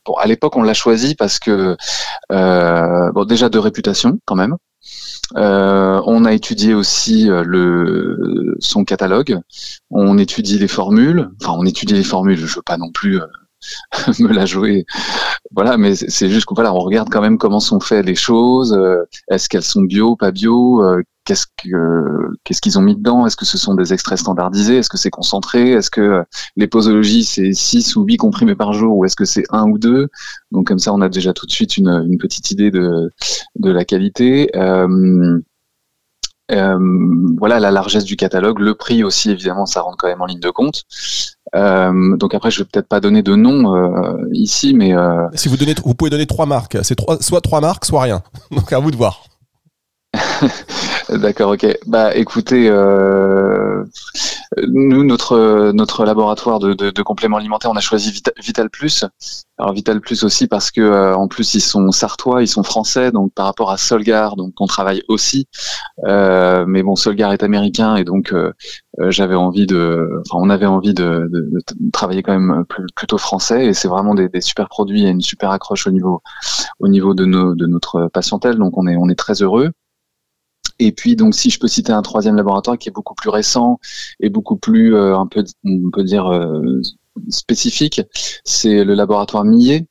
bon, 0.06 0.14
à 0.16 0.26
l'époque, 0.26 0.56
on 0.56 0.64
l'a 0.64 0.74
choisi 0.74 1.14
parce 1.14 1.38
que 1.38 1.78
bon, 2.30 3.26
déjà 3.26 3.50
de 3.50 3.60
réputation 3.60 4.20
quand 4.26 4.36
même. 4.36 4.58
Euh, 5.36 6.02
on 6.06 6.26
a 6.26 6.34
étudié 6.34 6.74
aussi 6.74 7.30
euh, 7.30 7.44
le, 7.44 8.56
son 8.60 8.86
catalogue. 8.86 9.40
On 9.90 10.18
étudie 10.18 10.58
les 10.58 10.68
formules. 10.68 11.30
Enfin, 11.42 11.54
on 11.58 11.66
étudie 11.66 11.94
les 11.94 12.04
formules. 12.04 12.38
Je 12.38 12.56
veux 12.56 12.62
pas 12.62 12.78
non 12.78 12.92
plus 12.92 13.20
euh, 13.20 13.26
me 14.20 14.34
la 14.34 14.46
jouer. 14.46 14.86
Voilà, 15.52 15.78
mais 15.78 15.96
c'est 15.96 16.30
juste 16.30 16.46
qu'on 16.46 16.56
voilà, 16.56 16.74
on 16.74 16.80
regarde 16.80 17.10
quand 17.10 17.22
même 17.22 17.38
comment 17.38 17.60
sont 17.60 17.80
faites 17.80 18.06
les 18.06 18.16
choses. 18.16 18.78
Est-ce 19.30 19.50
qu'elles 19.50 19.64
sont 19.64 19.82
bio, 19.82 20.16
pas 20.16 20.32
bio 20.32 20.82
qu'est-ce 21.28 21.46
que 21.46 22.30
qu'est-ce 22.44 22.62
qu'ils 22.62 22.80
ont 22.80 22.82
mis 22.82 22.96
dedans 22.96 23.28
Est-ce 23.28 23.36
que 23.36 23.46
ce 23.46 23.58
sont 23.58 23.76
des 23.76 23.94
extraits 23.94 24.18
standardisés 24.18 24.78
Est-ce 24.78 24.90
que 24.90 24.98
c'est 24.98 25.10
concentré 25.10 25.72
Est-ce 25.72 25.92
que 25.92 26.24
les 26.56 26.68
posologies 26.68 27.26
c'est 27.26 27.52
6 27.54 27.98
ou 27.98 28.04
8 28.04 28.18
comprimés 28.18 28.56
par 28.56 28.74
jour 28.74 28.98
ou 28.98 29.06
est-ce 29.06 29.16
que 29.16 29.26
c'est 29.26 29.44
1 29.52 29.66
ou 29.66 29.78
2 29.78 30.08
Donc 30.52 30.68
comme 30.68 30.80
ça 30.80 30.94
on 30.94 31.02
a 31.02 31.10
déjà 31.10 31.34
tout 31.34 31.46
de 31.46 31.52
suite 31.52 31.78
une, 31.78 32.18
petite 32.18 32.50
idée 32.52 32.72
de, 32.72 33.12
de 33.56 33.72
la 33.72 33.84
qualité. 33.86 34.50
Euh, 34.56 35.40
euh, 36.50 36.80
voilà 37.38 37.60
la 37.60 37.72
largesse 37.72 38.06
du 38.06 38.16
catalogue, 38.16 38.60
le 38.60 38.74
prix 38.74 39.04
aussi 39.04 39.30
évidemment 39.30 39.66
ça 39.66 39.82
rentre 39.82 39.98
quand 39.98 40.08
même 40.08 40.22
en 40.22 40.26
ligne 40.26 40.40
de 40.40 40.50
compte. 40.50 40.84
Euh, 41.58 42.16
donc 42.18 42.36
après 42.36 42.52
je 42.52 42.60
vais 42.60 42.66
peut-être 42.66 42.88
pas 42.88 43.00
donner 43.00 43.24
de 43.24 43.36
nom 43.36 43.76
euh, 43.76 44.30
ici, 44.32 44.74
mais 44.76 44.96
euh, 44.96 45.28
si 45.34 45.50
vous 45.50 45.58
donnez, 45.58 45.74
vous 45.84 45.96
pouvez 45.96 46.12
donner 46.12 46.28
trois 46.28 46.46
marques. 46.46 46.78
C'est 46.84 46.96
trois, 46.96 47.18
soit 47.22 47.42
trois 47.42 47.62
marques, 47.62 47.86
soit 47.86 48.04
rien. 48.04 48.22
Donc 48.52 48.72
à 48.72 48.80
vous 48.80 48.92
de 48.92 48.96
voir. 48.96 49.24
D'accord, 51.10 51.52
ok. 51.52 51.66
Bah, 51.86 52.14
écoutez, 52.16 52.70
euh, 52.70 53.84
nous, 54.68 55.06
notre 55.06 55.72
notre 55.72 56.04
laboratoire 56.04 56.60
de, 56.60 56.74
de, 56.74 56.90
de, 56.90 57.02
compléments 57.02 57.38
alimentaires, 57.38 57.72
on 57.72 57.78
a 57.78 57.82
choisi 57.82 58.12
Vital, 58.40 58.70
Plus. 58.70 59.06
Alors 59.58 59.74
Vital 59.74 60.02
Plus 60.02 60.24
aussi 60.24 60.48
parce 60.48 60.70
que 60.70 60.82
euh, 60.82 61.16
en 61.16 61.30
plus 61.30 61.54
ils 61.54 61.62
sont 61.62 61.92
sartois, 61.92 62.44
ils 62.44 62.48
sont 62.48 62.64
français, 62.64 63.12
donc 63.12 63.34
par 63.34 63.46
rapport 63.46 63.72
à 63.72 63.78
Solgar, 63.78 64.36
donc 64.36 64.54
on 64.60 64.68
travaille 64.68 65.02
aussi. 65.08 65.48
Euh, 66.06 66.66
mais 66.68 66.84
bon, 66.84 66.96
Solgar 66.98 67.32
est 67.32 67.44
américain 67.44 67.96
et 67.96 68.04
donc 68.04 68.34
j'avais 69.08 69.36
envie 69.36 69.66
de, 69.66 70.10
enfin 70.26 70.44
on 70.44 70.50
avait 70.50 70.66
envie 70.66 70.94
de, 70.94 71.30
travailler 71.94 72.22
quand 72.22 72.38
même 72.38 72.66
plutôt 72.96 73.18
français 73.18 73.68
et 73.68 73.74
c'est 73.74 73.88
vraiment 73.88 74.14
des, 74.14 74.28
des, 74.28 74.42
super 74.42 74.68
produits 74.68 75.06
et 75.06 75.10
une 75.10 75.22
super 75.22 75.52
accroche 75.52 75.88
au 75.88 75.92
niveau 75.92 76.22
au 76.80 76.90
niveau 76.90 77.14
de 77.14 77.26
nos 77.26 77.56
de 77.56 77.66
notre 77.66 78.10
patientèle, 78.14 78.58
donc 78.58 78.78
on 78.78 78.88
est 78.88 78.98
on 78.98 79.08
est 79.08 79.16
très 79.16 79.42
heureux. 79.42 79.72
Et 80.80 80.92
puis 80.92 81.16
donc 81.16 81.36
si 81.36 81.50
je 81.50 81.60
peux 81.60 81.68
citer 81.68 81.92
un 81.92 82.02
troisième 82.02 82.36
laboratoire 82.36 82.78
qui 82.78 82.90
est 82.90 82.92
beaucoup 82.92 83.16
plus 83.16 83.30
récent 83.30 83.80
et 84.20 84.30
beaucoup 84.30 84.58
plus 84.58 84.96
euh, 84.96 85.18
un 85.18 85.28
peu 85.28 85.44
on 85.66 85.90
peut 85.92 86.04
dire 86.04 86.28
euh, 86.28 86.82
spécifique, 87.30 88.02
c'est 88.44 88.84
le 88.84 88.94
laboratoire 88.94 89.44
Millet. 89.44 89.86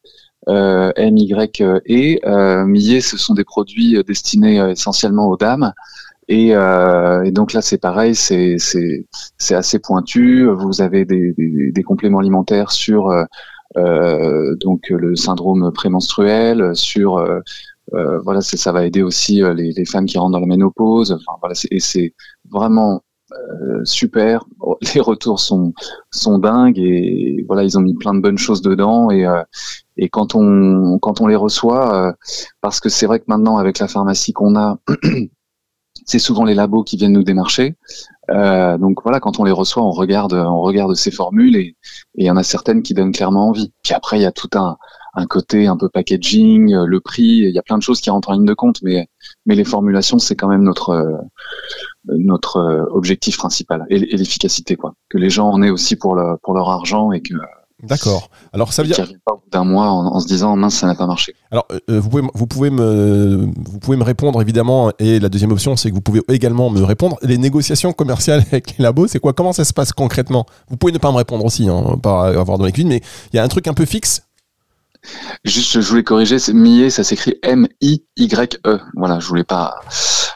M, 0.48 1.16
Y, 1.16 1.60
E. 1.60 2.64
Millet, 2.66 3.00
ce 3.00 3.16
sont 3.16 3.34
des 3.34 3.42
produits 3.42 4.00
destinés 4.06 4.58
essentiellement 4.70 5.26
aux 5.26 5.36
dames. 5.36 5.72
Et, 6.28 6.50
et, 6.50 7.30
donc 7.32 7.52
là, 7.52 7.62
c'est 7.62 7.78
pareil, 7.78 8.14
c'est 8.14 8.56
assez 9.50 9.80
pointu. 9.80 10.46
Vous 10.46 10.82
avez 10.82 11.04
des, 11.04 11.32
des, 11.32 11.72
des 11.72 11.82
compléments 11.82 12.20
alimentaires 12.20 12.70
sur 12.70 13.12
euh, 13.76 14.54
donc 14.56 14.88
le 14.88 15.16
syndrome 15.16 15.70
prémenstruel, 15.72 16.74
sur 16.74 17.18
euh, 17.94 18.18
voilà, 18.20 18.40
ça 18.40 18.72
va 18.72 18.84
aider 18.84 19.02
aussi 19.02 19.42
les, 19.54 19.72
les, 19.72 19.84
femmes 19.84 20.06
qui 20.06 20.18
rentrent 20.18 20.32
dans 20.32 20.40
la 20.40 20.46
ménopause. 20.46 21.18
Voilà, 21.40 21.54
et 21.70 21.80
c'est 21.80 22.14
vraiment 22.50 23.02
euh, 23.32 23.84
super. 23.84 24.44
Les 24.94 25.00
retours 25.00 25.40
sont 25.40 25.72
sont 26.10 26.38
dingues 26.38 26.78
et 26.78 27.44
voilà, 27.46 27.64
ils 27.64 27.76
ont 27.78 27.80
mis 27.80 27.94
plein 27.94 28.14
de 28.14 28.20
bonnes 28.20 28.38
choses 28.38 28.62
dedans 28.62 29.10
et 29.10 29.26
euh, 29.26 29.42
et 29.96 30.08
quand 30.08 30.34
on 30.34 30.98
quand 31.00 31.20
on 31.20 31.26
les 31.26 31.36
reçoit, 31.36 32.08
euh, 32.08 32.12
parce 32.60 32.80
que 32.80 32.88
c'est 32.88 33.06
vrai 33.06 33.18
que 33.18 33.24
maintenant 33.28 33.56
avec 33.56 33.78
la 33.78 33.88
pharmacie 33.88 34.32
qu'on 34.32 34.56
a, 34.56 34.78
c'est 36.06 36.18
souvent 36.18 36.44
les 36.44 36.54
labos 36.54 36.84
qui 36.84 36.96
viennent 36.96 37.12
nous 37.12 37.24
démarcher. 37.24 37.76
Euh, 38.30 38.78
donc 38.78 39.02
voilà, 39.02 39.20
quand 39.20 39.40
on 39.40 39.44
les 39.44 39.52
reçoit, 39.52 39.82
on 39.82 39.92
regarde 39.92 40.34
on 40.34 40.60
regarde 40.60 40.94
ces 40.94 41.10
formules 41.10 41.56
et 41.56 41.76
il 42.14 42.26
y 42.26 42.30
en 42.30 42.36
a 42.36 42.42
certaines 42.42 42.82
qui 42.82 42.94
donnent 42.94 43.12
clairement 43.12 43.48
envie. 43.48 43.72
Puis 43.82 43.94
après, 43.94 44.18
il 44.18 44.22
y 44.22 44.26
a 44.26 44.32
tout 44.32 44.50
un 44.54 44.76
un 45.16 45.26
côté 45.26 45.66
un 45.66 45.76
peu 45.76 45.88
packaging, 45.88 46.75
le 46.75 47.00
prix, 47.00 47.38
il 47.49 47.54
y 47.54 47.58
a 47.58 47.62
plein 47.62 47.78
de 47.78 47.82
choses 47.82 48.00
qui 48.00 48.11
rentrent 48.11 48.30
en 48.30 48.35
ligne 48.35 48.44
de 48.44 48.54
compte, 48.54 48.80
mais 48.82 49.08
mais 49.46 49.54
les 49.54 49.64
formulations, 49.64 50.18
c'est 50.18 50.37
quand 50.37 50.49
même 50.49 50.62
notre 50.62 51.18
notre 52.08 52.58
euh, 52.58 52.85
objectif 52.90 53.37
principal 53.37 53.87
et, 53.90 53.99
l'efficacité 53.99 54.76
quoi. 54.76 54.94
Que 55.08 55.18
les 55.18 55.30
gens 55.30 55.49
en 55.49 55.62
aient 55.62 55.70
aussi 55.70 55.96
pour 55.96 56.14
le, 56.14 56.37
pour 56.42 56.54
leur 56.54 56.68
argent 56.68 57.12
et 57.12 57.20
que 57.20 57.35
D'accord. 57.82 58.30
Alors 58.54 58.73
ça 58.73 58.82
veut 58.82 58.88
dire 58.88 59.06
d'un 59.52 59.64
mois 59.64 59.90
en, 59.90 60.18
se 60.18 60.26
disant 60.26 60.56
mince 60.56 60.76
ça 60.76 60.87
n'a 60.87 60.94
pas 60.94 61.06
marché. 61.06 61.35
Alors 61.50 61.66
euh, 61.70 61.78
euh, 61.90 62.00
vous 62.00 62.08
pouvez 62.08 62.23
vous 62.32 62.46
pouvez 62.46 62.70
me 62.70 63.49
vous 63.54 63.78
pouvez 63.78 63.99
me 63.99 64.02
répondre 64.02 64.40
évidemment 64.40 64.92
et 64.99 65.20
la 65.20 65.28
deuxième 65.28 65.52
option 65.52 65.76
c'est 65.76 65.90
que 65.90 65.94
vous 65.94 66.00
pouvez 66.00 66.23
également 66.28 66.70
me 66.70 66.82
répondre 66.82 67.18
les 67.23 67.37
négociations 67.37 67.92
commerciales 67.92 68.44
avec 68.50 68.78
les 68.78 68.82
labos 68.82 69.08
c'est 69.08 69.18
quoi? 69.18 69.35
Comment 69.35 69.52
ça 69.52 69.64
se 69.64 69.75
passe 69.75 69.92
concrètement? 69.92 70.46
Vous 70.70 70.78
pouvez 70.78 70.92
ne 70.92 70.99
pas 70.99 71.12
me 71.12 71.18
répondre 71.18 71.44
aussi 71.44 71.68
hein, 71.68 71.99
pas 72.02 72.28
avoir 72.28 72.56
dans 72.56 72.64
les 72.64 72.73
cuisines 72.73 72.88
mais 72.88 73.02
il 73.35 73.37
y 73.37 73.38
a 73.38 73.42
un 73.42 73.49
truc 73.49 73.68
un 73.68 73.75
peu 73.75 73.85
fixe 73.85 74.25
Juste, 75.44 75.80
je 75.80 75.88
voulais 75.88 76.04
corriger, 76.04 76.38
c'est 76.38 76.52
Millet, 76.52 76.90
ça 76.90 77.04
s'écrit 77.04 77.36
M-I-Y-E. 77.42 78.80
Voilà, 78.94 79.20
je 79.20 79.26
voulais 79.26 79.44
pas 79.44 79.80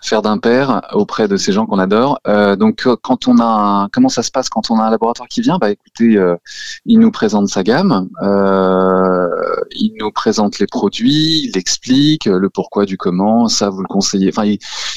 faire 0.02 0.22
d'impair 0.22 0.82
auprès 0.92 1.28
de 1.28 1.36
ces 1.36 1.52
gens 1.52 1.66
qu'on 1.66 1.78
adore. 1.78 2.18
Euh, 2.26 2.56
donc, 2.56 2.86
quand 3.02 3.28
on 3.28 3.38
a, 3.40 3.88
comment 3.92 4.08
ça 4.08 4.22
se 4.22 4.30
passe 4.30 4.48
quand 4.48 4.70
on 4.70 4.78
a 4.78 4.84
un 4.84 4.90
laboratoire 4.90 5.28
qui 5.28 5.40
vient? 5.40 5.58
Bah, 5.58 5.70
écoutez, 5.70 6.16
euh, 6.16 6.36
il 6.84 6.98
nous 6.98 7.10
présente 7.10 7.48
sa 7.48 7.62
gamme, 7.62 8.08
euh, 8.22 9.28
il 9.72 9.94
nous 10.00 10.10
présente 10.10 10.58
les 10.58 10.66
produits, 10.66 11.44
il 11.44 11.56
explique 11.56 12.26
le 12.26 12.50
pourquoi 12.50 12.86
du 12.86 12.96
comment. 12.96 13.48
Ça, 13.48 13.70
vous 13.70 13.82
le 13.82 13.88
conseillez. 13.88 14.30
Enfin, 14.30 14.44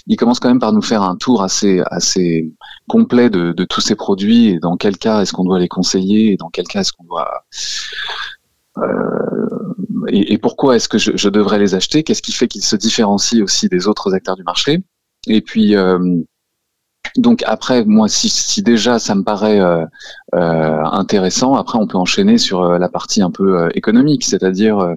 il, 0.07 0.15
commence 0.17 0.39
quand 0.39 0.49
même 0.49 0.59
par 0.59 0.73
nous 0.73 0.81
faire 0.81 1.03
un 1.03 1.15
tour 1.15 1.43
assez, 1.43 1.81
assez 1.91 2.51
complet 2.87 3.29
de, 3.29 3.51
de 3.51 3.65
tous 3.65 3.81
ces 3.81 3.95
produits 3.95 4.47
et 4.47 4.59
dans 4.59 4.77
quel 4.77 4.97
cas 4.97 5.21
est-ce 5.21 5.33
qu'on 5.33 5.43
doit 5.43 5.59
les 5.59 5.67
conseiller 5.67 6.33
et 6.33 6.37
dans 6.37 6.49
quel 6.49 6.67
cas 6.67 6.81
est-ce 6.81 6.93
qu'on 6.93 7.03
doit 7.03 7.43
euh, 8.77 10.05
et, 10.07 10.37
pourquoi 10.37 10.75
est-ce 10.75 10.89
que 10.89 10.97
je, 10.97 11.29
devrais 11.29 11.59
les 11.59 11.75
acheter? 11.75 12.03
Qu'est-ce 12.03 12.21
qui 12.21 12.33
fait 12.33 12.47
qu'ils 12.47 12.63
se 12.63 12.75
différencient 12.75 13.43
aussi 13.43 13.69
des 13.69 13.87
autres 13.87 14.13
acteurs 14.13 14.35
du 14.35 14.43
marché? 14.43 14.83
Et 15.27 15.41
puis 15.41 15.75
euh, 15.75 16.21
donc 17.15 17.43
après, 17.45 17.85
moi, 17.85 18.07
si, 18.09 18.61
déjà 18.63 18.99
ça 18.99 19.15
me 19.15 19.23
paraît 19.23 19.59
euh, 19.59 19.85
intéressant, 20.33 21.53
après 21.53 21.77
on 21.77 21.87
peut 21.87 21.97
enchaîner 21.97 22.37
sur 22.37 22.63
la 22.63 22.89
partie 22.89 23.21
un 23.21 23.31
peu 23.31 23.69
économique, 23.75 24.25
c'est-à-dire 24.25 24.95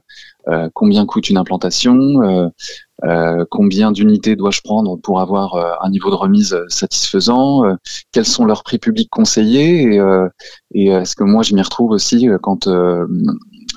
combien 0.73 1.04
coûte 1.04 1.28
une 1.28 1.37
implantation, 1.37 2.50
combien 3.50 3.92
d'unités 3.92 4.35
dois-je 4.35 4.62
prendre 4.62 4.97
pour 4.97 5.21
avoir 5.21 5.83
un 5.83 5.90
niveau 5.90 6.09
de 6.11 6.14
remise 6.14 6.56
satisfaisant, 6.68 7.64
quels 8.12 8.25
sont 8.25 8.47
leurs 8.47 8.62
prix 8.62 8.78
publics 8.78 9.11
conseillés, 9.11 9.97
et, 9.97 10.00
et 10.73 10.87
est-ce 10.87 11.16
que 11.16 11.25
moi 11.25 11.42
je 11.42 11.54
m'y 11.54 11.62
retrouve 11.62 11.90
aussi 11.90 12.28
quand 12.42 12.66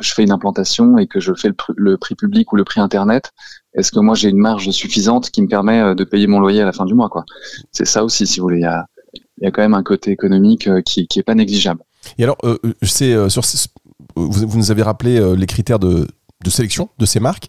je 0.01 0.13
fais 0.13 0.23
une 0.23 0.31
implantation 0.31 0.97
et 0.97 1.07
que 1.07 1.19
je 1.19 1.33
fais 1.33 1.49
le, 1.75 1.97
prix 1.97 2.15
public 2.15 2.51
ou 2.53 2.55
le 2.55 2.63
prix 2.63 2.79
internet, 2.79 3.31
est-ce 3.73 3.91
que 3.91 3.99
moi 3.99 4.15
j'ai 4.15 4.29
une 4.29 4.37
marge 4.37 4.69
suffisante 4.71 5.29
qui 5.29 5.41
me 5.41 5.47
permet 5.47 5.79
euh, 5.79 5.95
de 5.95 6.03
payer 6.03 6.27
mon 6.27 6.39
loyer 6.39 6.61
à 6.61 6.65
la 6.65 6.71
fin 6.71 6.85
du 6.85 6.93
mois 6.93 7.09
quoi? 7.09 7.25
C'est 7.71 7.85
ça 7.85 8.03
aussi, 8.03 8.27
si 8.27 8.39
vous 8.39 8.45
voulez. 8.45 8.59
Il 8.59 9.45
y 9.45 9.47
a, 9.47 9.51
quand 9.51 9.61
même 9.61 9.73
un 9.73 9.83
côté 9.83 10.11
économique 10.11 10.67
euh, 10.67 10.81
qui, 10.81 11.07
qui 11.07 11.19
est 11.19 11.23
pas 11.23 11.35
négligeable. 11.35 11.81
Et 12.17 12.23
alors, 12.23 12.37
euh, 12.43 12.57
sur 13.29 13.43
vous, 14.15 14.31
vous, 14.31 14.57
nous 14.57 14.71
avez 14.71 14.83
rappelé 14.83 15.35
les 15.35 15.45
critères 15.45 15.79
de, 15.79 16.07
de, 16.43 16.49
sélection 16.49 16.89
de 16.97 17.05
ces 17.05 17.19
marques. 17.19 17.47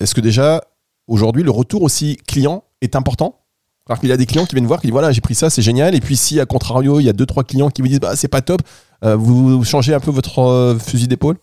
Est-ce 0.00 0.14
que 0.14 0.20
déjà 0.20 0.62
aujourd'hui 1.06 1.42
le 1.42 1.50
retour 1.50 1.82
aussi 1.82 2.16
client 2.26 2.64
est 2.80 2.96
important? 2.96 3.40
Alors 3.88 3.98
qu'il 4.00 4.08
y 4.08 4.12
a 4.12 4.16
des 4.16 4.26
clients 4.26 4.46
qui 4.46 4.54
viennent 4.54 4.66
voir, 4.66 4.80
qui 4.80 4.86
disent 4.86 4.92
voilà, 4.92 5.12
j'ai 5.12 5.20
pris 5.20 5.34
ça, 5.34 5.50
c'est 5.50 5.62
génial. 5.62 5.94
Et 5.94 6.00
puis 6.00 6.16
si 6.16 6.40
à 6.40 6.46
contrario, 6.46 7.00
il 7.00 7.04
y 7.04 7.08
a 7.08 7.12
deux 7.12 7.26
trois 7.26 7.44
clients 7.44 7.70
qui 7.70 7.82
vous 7.82 7.88
disent 7.88 8.00
bah 8.00 8.16
c'est 8.16 8.28
pas 8.28 8.40
top, 8.40 8.62
vous 9.02 9.64
changez 9.64 9.94
un 9.94 10.00
peu 10.00 10.10
votre 10.10 10.76
fusil 10.80 11.08
d'épaule? 11.08 11.36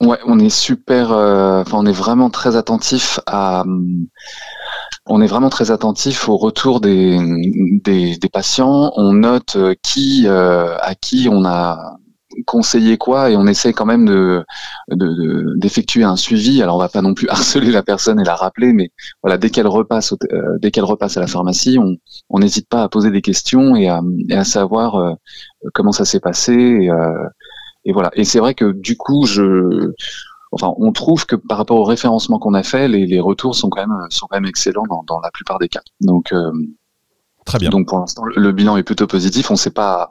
Ouais, 0.00 0.18
on 0.26 0.38
est 0.38 0.48
super. 0.50 1.10
Euh, 1.10 1.62
enfin, 1.62 1.78
on 1.78 1.86
est 1.86 1.92
vraiment 1.92 2.30
très 2.30 2.56
attentif 2.56 3.18
à. 3.26 3.64
On 5.06 5.20
est 5.20 5.26
vraiment 5.26 5.48
très 5.48 5.70
attentif 5.70 6.28
au 6.28 6.36
retour 6.36 6.80
des, 6.80 7.18
des, 7.82 8.28
patients. 8.32 8.92
On 8.96 9.12
note 9.12 9.56
euh, 9.56 9.74
qui 9.82 10.26
euh, 10.26 10.76
à 10.78 10.94
qui 10.94 11.28
on 11.30 11.44
a 11.44 11.96
conseillé 12.46 12.98
quoi 12.98 13.30
et 13.30 13.36
on 13.36 13.46
essaie 13.46 13.72
quand 13.72 13.86
même 13.86 14.06
de 14.06 14.44
d'effectuer 15.56 16.04
un 16.04 16.16
suivi. 16.16 16.62
Alors 16.62 16.76
on 16.76 16.78
va 16.78 16.88
pas 16.88 17.02
non 17.02 17.14
plus 17.14 17.28
harceler 17.30 17.72
la 17.72 17.82
personne 17.82 18.20
et 18.20 18.24
la 18.24 18.36
rappeler, 18.36 18.72
mais 18.72 18.90
voilà 19.22 19.36
dès 19.36 19.50
qu'elle 19.50 19.66
repasse 19.66 20.14
dès 20.60 20.70
qu'elle 20.70 20.84
repasse 20.84 21.16
à 21.16 21.20
la 21.20 21.26
pharmacie, 21.26 21.78
on 22.28 22.38
n'hésite 22.38 22.68
pas 22.68 22.84
à 22.84 22.88
poser 22.88 23.10
des 23.10 23.22
questions 23.22 23.74
et 23.74 23.88
à, 23.88 24.00
à 24.30 24.44
savoir 24.44 25.16
comment 25.74 25.92
ça 25.92 26.04
s'est 26.04 26.20
passé. 26.20 26.52
Et, 26.52 26.90
et 27.88 27.92
voilà. 27.92 28.10
Et 28.12 28.24
c'est 28.24 28.38
vrai 28.38 28.54
que 28.54 28.70
du 28.70 28.98
coup, 28.98 29.24
je, 29.24 29.92
enfin, 30.52 30.74
on 30.76 30.92
trouve 30.92 31.24
que 31.24 31.36
par 31.36 31.56
rapport 31.56 31.78
au 31.78 31.84
référencement 31.84 32.38
qu'on 32.38 32.52
a 32.52 32.62
fait, 32.62 32.86
les, 32.86 33.06
les, 33.06 33.18
retours 33.18 33.56
sont 33.56 33.70
quand 33.70 33.80
même 33.80 33.96
sont 34.10 34.26
quand 34.26 34.36
même 34.36 34.44
excellents 34.44 34.84
dans, 34.90 35.02
dans 35.04 35.20
la 35.20 35.30
plupart 35.30 35.58
des 35.58 35.68
cas. 35.68 35.80
Donc 36.02 36.32
euh, 36.34 36.52
très 37.46 37.58
bien. 37.58 37.70
Donc 37.70 37.88
pour 37.88 37.98
l'instant, 37.98 38.24
le 38.26 38.52
bilan 38.52 38.76
est 38.76 38.82
plutôt 38.82 39.06
positif. 39.06 39.50
On 39.50 39.56
s'est 39.56 39.70
pas 39.70 40.10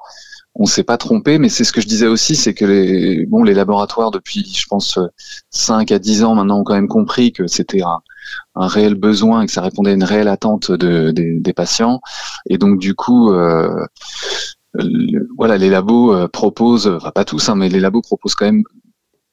on 0.60 0.66
s'est 0.66 0.84
pas 0.84 0.98
trompé, 0.98 1.38
mais 1.38 1.50
c'est 1.50 1.64
ce 1.64 1.72
que 1.72 1.82
je 1.82 1.88
disais 1.88 2.08
aussi, 2.08 2.36
c'est 2.36 2.56
que 2.56 2.66
les 2.66 3.28
bon 3.28 3.44
les 3.44 3.54
laboratoires 3.54 4.10
depuis 4.10 4.44
je 4.44 4.66
pense 4.68 4.98
5 5.52 5.92
à 5.92 6.00
10 6.00 6.24
ans 6.24 6.34
maintenant 6.34 6.62
ont 6.62 6.64
quand 6.64 6.74
même 6.74 6.88
compris 6.88 7.32
que 7.32 7.46
c'était 7.46 7.84
un, 7.84 8.00
un 8.56 8.68
réel 8.68 8.96
besoin 8.96 9.42
et 9.42 9.46
que 9.46 9.52
ça 9.52 9.62
répondait 9.62 9.92
à 9.92 9.94
une 9.94 10.04
réelle 10.04 10.28
attente 10.28 10.72
de, 10.72 11.12
des, 11.12 11.40
des 11.40 11.54
patients. 11.54 12.02
Et 12.50 12.58
donc 12.58 12.80
du 12.80 12.96
coup, 12.96 13.32
euh, 13.32 13.86
voilà, 15.38 15.58
les 15.58 15.70
labos 15.70 16.14
euh, 16.14 16.28
proposent, 16.28 16.88
enfin 16.88 17.12
pas 17.12 17.26
tous, 17.26 17.50
hein, 17.50 17.56
mais 17.56 17.70
les 17.70 17.80
labos 17.80 18.02
proposent 18.02 18.36
quand 18.36 18.46
même 18.46 18.64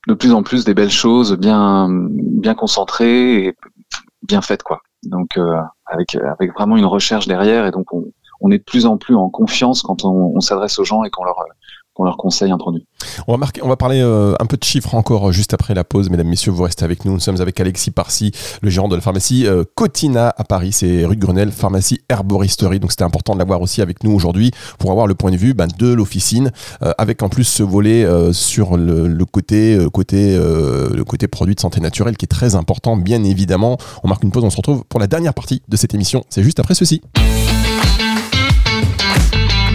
de 0.06 0.14
plus 0.14 0.32
en 0.32 0.42
plus 0.42 0.64
des 0.64 0.74
belles 0.74 0.90
choses, 0.90 1.36
bien 1.36 1.88
bien 1.90 2.54
concentrées 2.54 3.46
et 3.46 3.54
bien 4.22 4.42
faites 4.42 4.62
quoi. 4.62 4.80
Donc 5.02 5.36
euh, 5.36 5.56
avec 5.86 6.14
avec 6.14 6.52
vraiment 6.54 6.76
une 6.76 6.84
recherche 6.84 7.26
derrière 7.26 7.66
et 7.66 7.70
donc 7.70 7.92
on, 7.92 8.04
on 8.40 8.50
est 8.50 8.58
de 8.58 8.64
plus 8.64 8.86
en 8.86 8.96
plus 8.96 9.16
en 9.16 9.28
confiance 9.28 9.82
quand 9.82 10.04
on, 10.04 10.32
on 10.34 10.40
s'adresse 10.40 10.78
aux 10.78 10.84
gens 10.84 11.04
et 11.04 11.10
qu'on 11.10 11.24
leur 11.24 11.36
qu'on 11.94 12.04
leur 12.04 12.16
conseille 12.16 12.50
un 12.50 12.58
produit. 12.58 12.84
On 13.28 13.36
va, 13.36 13.76
parler 13.76 14.00
euh, 14.00 14.34
un 14.40 14.46
peu 14.46 14.56
de 14.56 14.64
chiffres 14.64 14.94
encore 14.94 15.28
euh, 15.28 15.32
juste 15.32 15.54
après 15.54 15.74
la 15.74 15.84
pause. 15.84 16.10
Mesdames, 16.10 16.26
Messieurs, 16.26 16.50
vous 16.50 16.64
restez 16.64 16.84
avec 16.84 17.04
nous. 17.04 17.12
Nous 17.12 17.20
sommes 17.20 17.40
avec 17.40 17.58
Alexis 17.60 17.92
Parsi, 17.92 18.32
le 18.62 18.70
gérant 18.70 18.88
de 18.88 18.96
la 18.96 19.00
pharmacie 19.00 19.46
euh, 19.46 19.64
Cotina 19.74 20.34
à 20.36 20.44
Paris. 20.44 20.72
C'est 20.72 21.04
rue 21.04 21.14
de 21.16 21.20
Grenelle, 21.20 21.52
pharmacie 21.52 22.00
herboristerie. 22.08 22.80
Donc 22.80 22.90
c'était 22.90 23.04
important 23.04 23.34
de 23.34 23.38
l'avoir 23.38 23.62
aussi 23.62 23.80
avec 23.80 24.02
nous 24.02 24.12
aujourd'hui 24.12 24.50
pour 24.78 24.90
avoir 24.90 25.06
le 25.06 25.14
point 25.14 25.30
de 25.30 25.36
vue 25.36 25.54
ben, 25.54 25.68
de 25.78 25.92
l'officine, 25.92 26.50
avec 26.98 27.22
en 27.22 27.28
plus 27.28 27.44
ce 27.44 27.62
volet 27.62 28.06
sur 28.32 28.76
le 28.76 29.24
côté 29.24 29.78
produit 31.28 31.54
de 31.54 31.60
santé 31.60 31.80
naturelle 31.80 32.16
qui 32.16 32.24
est 32.24 32.28
très 32.28 32.56
important, 32.56 32.96
bien 32.96 33.22
évidemment. 33.24 33.78
On 34.02 34.08
marque 34.08 34.24
une 34.24 34.32
pause, 34.32 34.44
on 34.44 34.50
se 34.50 34.56
retrouve 34.56 34.84
pour 34.88 35.00
la 35.00 35.06
dernière 35.06 35.34
partie 35.34 35.62
de 35.68 35.76
cette 35.76 35.94
émission. 35.94 36.24
C'est 36.28 36.42
juste 36.42 36.60
après 36.60 36.74
ceci. 36.74 37.00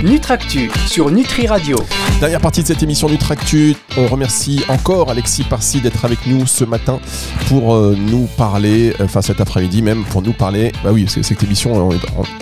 Nutractu 0.04 0.72
sur 0.88 1.12
Nutri 1.12 1.46
Radio. 1.46 1.76
Dernière 2.22 2.40
partie 2.40 2.62
de 2.62 2.68
cette 2.68 2.82
émission 2.82 3.10
Nutractu. 3.10 3.76
On 3.98 4.08
remercie 4.08 4.64
encore 4.70 5.10
Alexis 5.10 5.44
Parsi 5.44 5.82
d'être 5.82 6.06
avec 6.06 6.26
nous 6.26 6.48
ce 6.48 6.64
matin 6.64 7.02
pour 7.50 7.74
euh, 7.74 7.98
nous 7.98 8.30
parler, 8.38 8.94
euh, 9.00 9.06
enfin 9.06 9.22
cet 9.22 9.42
après-midi 9.42 9.82
même, 9.82 10.06
pour 10.06 10.22
nous 10.22 10.32
parler. 10.32 10.72
Bah 10.86 10.92
oui, 10.94 11.06
c'est 11.10 11.22
cette 11.22 11.44
émission, 11.44 11.90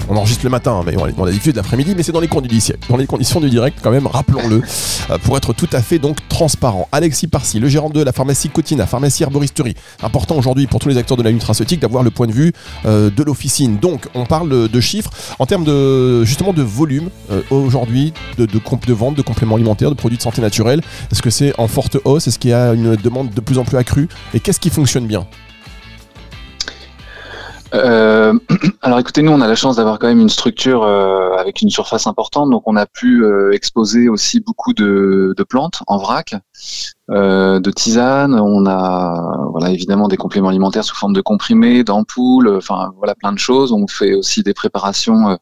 on, 0.07 0.15
enregistre 0.15 0.43
le 0.43 0.51
matin, 0.51 0.83
mais 0.85 0.95
on, 0.97 1.25
a 1.25 1.31
diffusé 1.31 1.51
de 1.51 1.57
l'après-midi, 1.57 1.95
mais 1.97 2.03
c'est 2.03 2.11
dans 2.11 2.19
les 2.19 2.27
conditions, 2.27 2.75
dans 2.89 2.97
les 2.97 3.07
conditions 3.07 3.39
du 3.39 3.49
direct 3.49 3.79
quand 3.81 3.91
même, 3.91 4.05
rappelons-le, 4.05 4.61
euh, 5.09 5.17
pour 5.17 5.35
être 5.35 5.53
tout 5.53 5.69
à 5.73 5.81
fait 5.81 5.97
donc 5.97 6.17
transparent. 6.29 6.87
Alexis 6.91 7.27
Parsi, 7.27 7.59
le 7.59 7.69
gérant 7.69 7.89
de 7.89 8.03
la 8.03 8.11
pharmacie 8.11 8.49
Cotina, 8.49 8.85
pharmacie 8.85 9.23
herboristerie. 9.23 9.75
Important 10.03 10.35
aujourd'hui 10.35 10.67
pour 10.67 10.79
tous 10.79 10.89
les 10.89 10.97
acteurs 10.97 11.17
de 11.17 11.23
la 11.23 11.31
nutraceutique 11.31 11.79
d'avoir 11.81 12.03
le 12.03 12.11
point 12.11 12.27
de 12.27 12.33
vue 12.33 12.53
de 12.85 13.23
l'officine. 13.23 13.77
Donc, 13.77 14.07
on 14.13 14.25
parle 14.25 14.69
de 14.69 14.79
chiffres 14.79 15.09
en 15.39 15.45
termes 15.47 15.63
de 15.63 16.23
justement 16.23 16.53
de 16.53 16.61
volume. 16.61 17.09
Aujourd'hui 17.49 18.13
de, 18.37 18.47
vente 18.93 19.15
de 19.15 19.21
compléments 19.21 19.55
alimentaires, 19.55 19.89
de 19.89 19.95
produits 19.95 20.17
de 20.17 20.23
santé 20.23 20.41
naturelle 20.41 20.81
Est-ce 21.11 21.21
que 21.21 21.29
c'est 21.29 21.53
en 21.59 21.67
forte 21.67 21.97
hausse? 22.05 22.27
Est-ce 22.27 22.39
qu'il 22.39 22.51
y 22.51 22.53
a 22.53 22.73
une 22.73 22.95
demande 22.95 23.29
de 23.31 23.41
plus 23.41 23.57
en 23.57 23.63
plus 23.63 23.77
accrue? 23.77 24.07
Et 24.33 24.39
qu'est-ce 24.39 24.59
qui 24.59 24.69
fonctionne 24.69 25.07
bien? 25.07 25.25
Euh, 27.73 28.33
alors 28.81 28.99
écoutez, 28.99 29.21
nous 29.21 29.31
on 29.31 29.41
a 29.41 29.47
la 29.47 29.55
chance 29.55 29.75
d'avoir 29.75 29.99
quand 29.99 30.07
même 30.07 30.19
une 30.19 30.29
structure 30.29 30.83
euh, 30.83 31.35
avec 31.37 31.61
une 31.61 31.69
surface 31.69 32.07
importante, 32.07 32.49
donc 32.49 32.63
on 32.65 32.75
a 32.75 32.85
pu 32.85 33.23
euh, 33.23 33.51
exposer 33.51 34.09
aussi 34.09 34.39
beaucoup 34.39 34.73
de, 34.73 35.33
de 35.35 35.43
plantes 35.43 35.81
en 35.87 35.97
vrac, 35.97 36.35
euh, 37.09 37.59
de 37.59 37.71
tisanes. 37.71 38.35
On 38.35 38.65
a 38.65 39.47
voilà 39.51 39.71
évidemment 39.71 40.07
des 40.07 40.17
compléments 40.17 40.49
alimentaires 40.49 40.83
sous 40.83 40.95
forme 40.95 41.13
de 41.13 41.21
comprimés, 41.21 41.83
d'ampoules, 41.83 42.49
enfin 42.57 42.91
voilà 42.97 43.15
plein 43.15 43.31
de 43.31 43.39
choses. 43.39 43.71
On 43.71 43.87
fait 43.87 44.13
aussi 44.13 44.43
des 44.43 44.53
préparations 44.53 45.37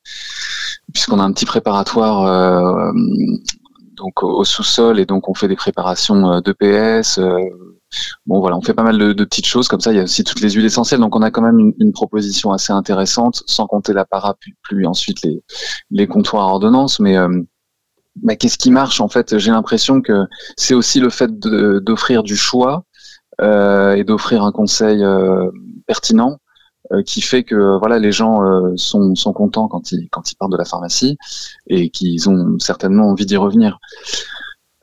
puisqu'on 0.94 1.20
a 1.20 1.24
un 1.24 1.32
petit 1.32 1.46
préparatoire 1.46 2.94
donc 3.96 4.24
au 4.24 4.44
sous-sol 4.44 5.00
et 5.00 5.06
donc 5.06 5.30
on 5.30 5.34
fait 5.34 5.48
des 5.48 5.56
préparations 5.56 6.42
d'EPS 6.42 7.20
Bon 8.26 8.40
voilà, 8.40 8.58
on 8.58 8.62
fait 8.62 8.74
pas 8.74 8.84
mal 8.84 8.98
de, 8.98 9.24
petites 9.24 9.46
choses 9.46 9.68
comme 9.68 9.80
ça. 9.80 9.92
Il 9.92 9.98
y 9.98 10.00
a 10.00 10.04
aussi 10.04 10.24
toutes 10.24 10.42
les 10.42 10.52
huiles 10.52 10.66
essentielles, 10.66 11.00
donc 11.00 11.16
on 11.16 11.22
a 11.22 11.32
quand 11.32 11.42
même 11.42 11.74
une, 11.80 11.92
proposition 11.92 12.52
assez 12.52 12.74
intéressante, 12.74 13.44
sans 13.46 13.68
compter 13.68 13.94
la 13.94 14.06
parapluie, 14.06 14.86
ensuite 14.86 15.26
les, 15.92 16.08
comptoirs 16.08 16.48
à 16.48 16.48
ordonnance. 16.48 17.00
Mais 17.00 17.18
euh, 17.18 17.42
bah, 18.18 18.36
qu'est-ce 18.36 18.58
qui 18.58 18.72
marche 18.72 19.02
en 19.02 19.08
fait? 19.08 19.38
J'ai 19.38 19.52
l'impression 19.52 20.02
que 20.02 20.26
c'est 20.58 20.74
aussi 20.74 21.00
le 21.00 21.10
fait 21.10 21.40
d'offrir 21.40 22.24
du 22.24 22.36
choix 22.36 22.84
euh, 23.42 23.94
et 23.94 24.04
d'offrir 24.04 24.44
un 24.44 24.52
conseil 24.52 25.04
euh, 25.04 25.50
pertinent 25.88 26.38
qui 27.08 27.22
fait 27.22 27.44
que 27.44 27.80
voilà 27.80 27.98
les 27.98 28.12
gens 28.12 28.42
sont, 28.76 29.16
sont 29.16 29.34
contents 29.34 29.68
quand 29.68 29.92
ils 29.92 30.08
quand 30.12 30.32
ils 30.32 30.36
partent 30.36 30.52
de 30.52 30.58
la 30.58 30.66
pharmacie 30.66 31.18
et 31.66 31.90
qu'ils 31.90 32.30
ont 32.30 32.60
certainement 32.60 33.10
envie 33.10 33.26
d'y 33.26 33.38
revenir. 33.38 33.80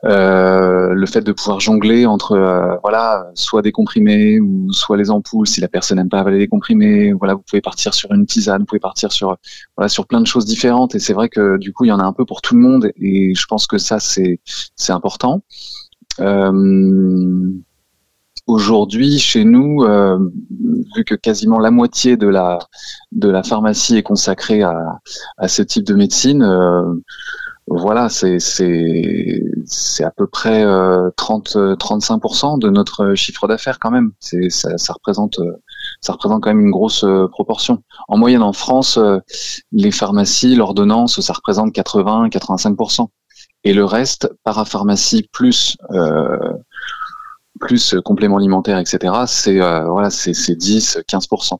Euh, 0.05 0.89
le 0.93 1.05
fait 1.05 1.21
de 1.21 1.31
pouvoir 1.31 1.61
jongler 1.61 2.05
entre 2.05 2.33
euh, 2.33 2.75
voilà 2.83 3.31
soit 3.35 3.61
des 3.61 3.71
comprimés 3.71 4.41
ou 4.41 4.67
soit 4.73 4.97
les 4.97 5.09
ampoules 5.09 5.47
si 5.47 5.61
la 5.61 5.69
personne 5.69 5.97
n'aime 5.97 6.09
pas 6.09 6.19
avaler 6.19 6.39
des 6.39 6.49
comprimés 6.49 7.13
voilà 7.13 7.35
vous 7.35 7.43
pouvez 7.49 7.61
partir 7.61 7.93
sur 7.93 8.11
une 8.11 8.25
tisane 8.25 8.59
vous 8.59 8.65
pouvez 8.65 8.81
partir 8.81 9.13
sur 9.13 9.37
voilà 9.77 9.87
sur 9.87 10.05
plein 10.05 10.19
de 10.19 10.27
choses 10.27 10.45
différentes. 10.45 10.93
Et 10.95 10.99
c'est 10.99 11.13
vrai 11.13 11.29
que 11.29 11.57
du 11.57 11.71
coup 11.71 11.85
il 11.85 11.87
y 11.87 11.91
en 11.93 11.99
a 11.99 12.03
un 12.03 12.13
peu 12.13 12.25
pour 12.25 12.41
tout 12.41 12.55
le 12.55 12.61
monde 12.61 12.91
et 12.97 13.33
je 13.33 13.45
pense 13.47 13.65
que 13.65 13.77
ça 13.77 13.99
c'est 13.99 14.39
c'est 14.75 14.91
important. 14.91 15.43
Euh, 16.19 17.53
Aujourd'hui, 18.45 19.19
chez 19.19 19.45
nous, 19.45 19.83
euh, 19.83 20.19
vu 20.97 21.05
que 21.05 21.15
quasiment 21.15 21.59
la 21.59 21.71
moitié 21.71 22.17
de 22.17 22.27
la 22.27 22.59
de 23.13 23.29
la 23.29 23.41
pharmacie 23.41 23.95
est 23.95 24.03
consacrée 24.03 24.63
à, 24.63 24.99
à 25.37 25.47
ce 25.47 25.61
type 25.61 25.85
de 25.85 25.93
médecine, 25.93 26.43
euh, 26.43 26.83
voilà, 27.67 28.09
c'est 28.09 28.39
c'est 28.39 30.03
à 30.03 30.11
peu 30.11 30.27
près 30.27 30.65
30 31.15 31.55
euh, 31.55 31.75
35% 31.75 32.59
de 32.59 32.69
notre 32.69 33.15
chiffre 33.15 33.47
d'affaires 33.47 33.79
quand 33.79 33.91
même. 33.91 34.11
C'est 34.19 34.49
ça, 34.49 34.77
ça, 34.77 34.93
représente 34.93 35.39
ça 36.01 36.13
représente 36.13 36.43
quand 36.43 36.49
même 36.49 36.59
une 36.59 36.71
grosse 36.71 37.03
euh, 37.03 37.27
proportion. 37.27 37.83
En 38.07 38.17
moyenne 38.17 38.43
en 38.43 38.53
France, 38.53 38.97
euh, 38.97 39.19
les 39.71 39.91
pharmacies, 39.91 40.55
l'ordonnance, 40.55 41.21
ça 41.21 41.33
représente 41.33 41.71
80 41.73 42.27
85% 42.27 43.07
et 43.63 43.73
le 43.73 43.85
reste 43.85 44.29
parapharmacie 44.43 45.29
plus 45.31 45.77
plus 47.61 47.95
compléments 48.03 48.37
alimentaires, 48.37 48.77
etc. 48.77 49.13
C'est 49.25 49.59
voilà, 49.59 50.09
c'est 50.09 50.55
10 50.55 50.99
15% 51.07 51.59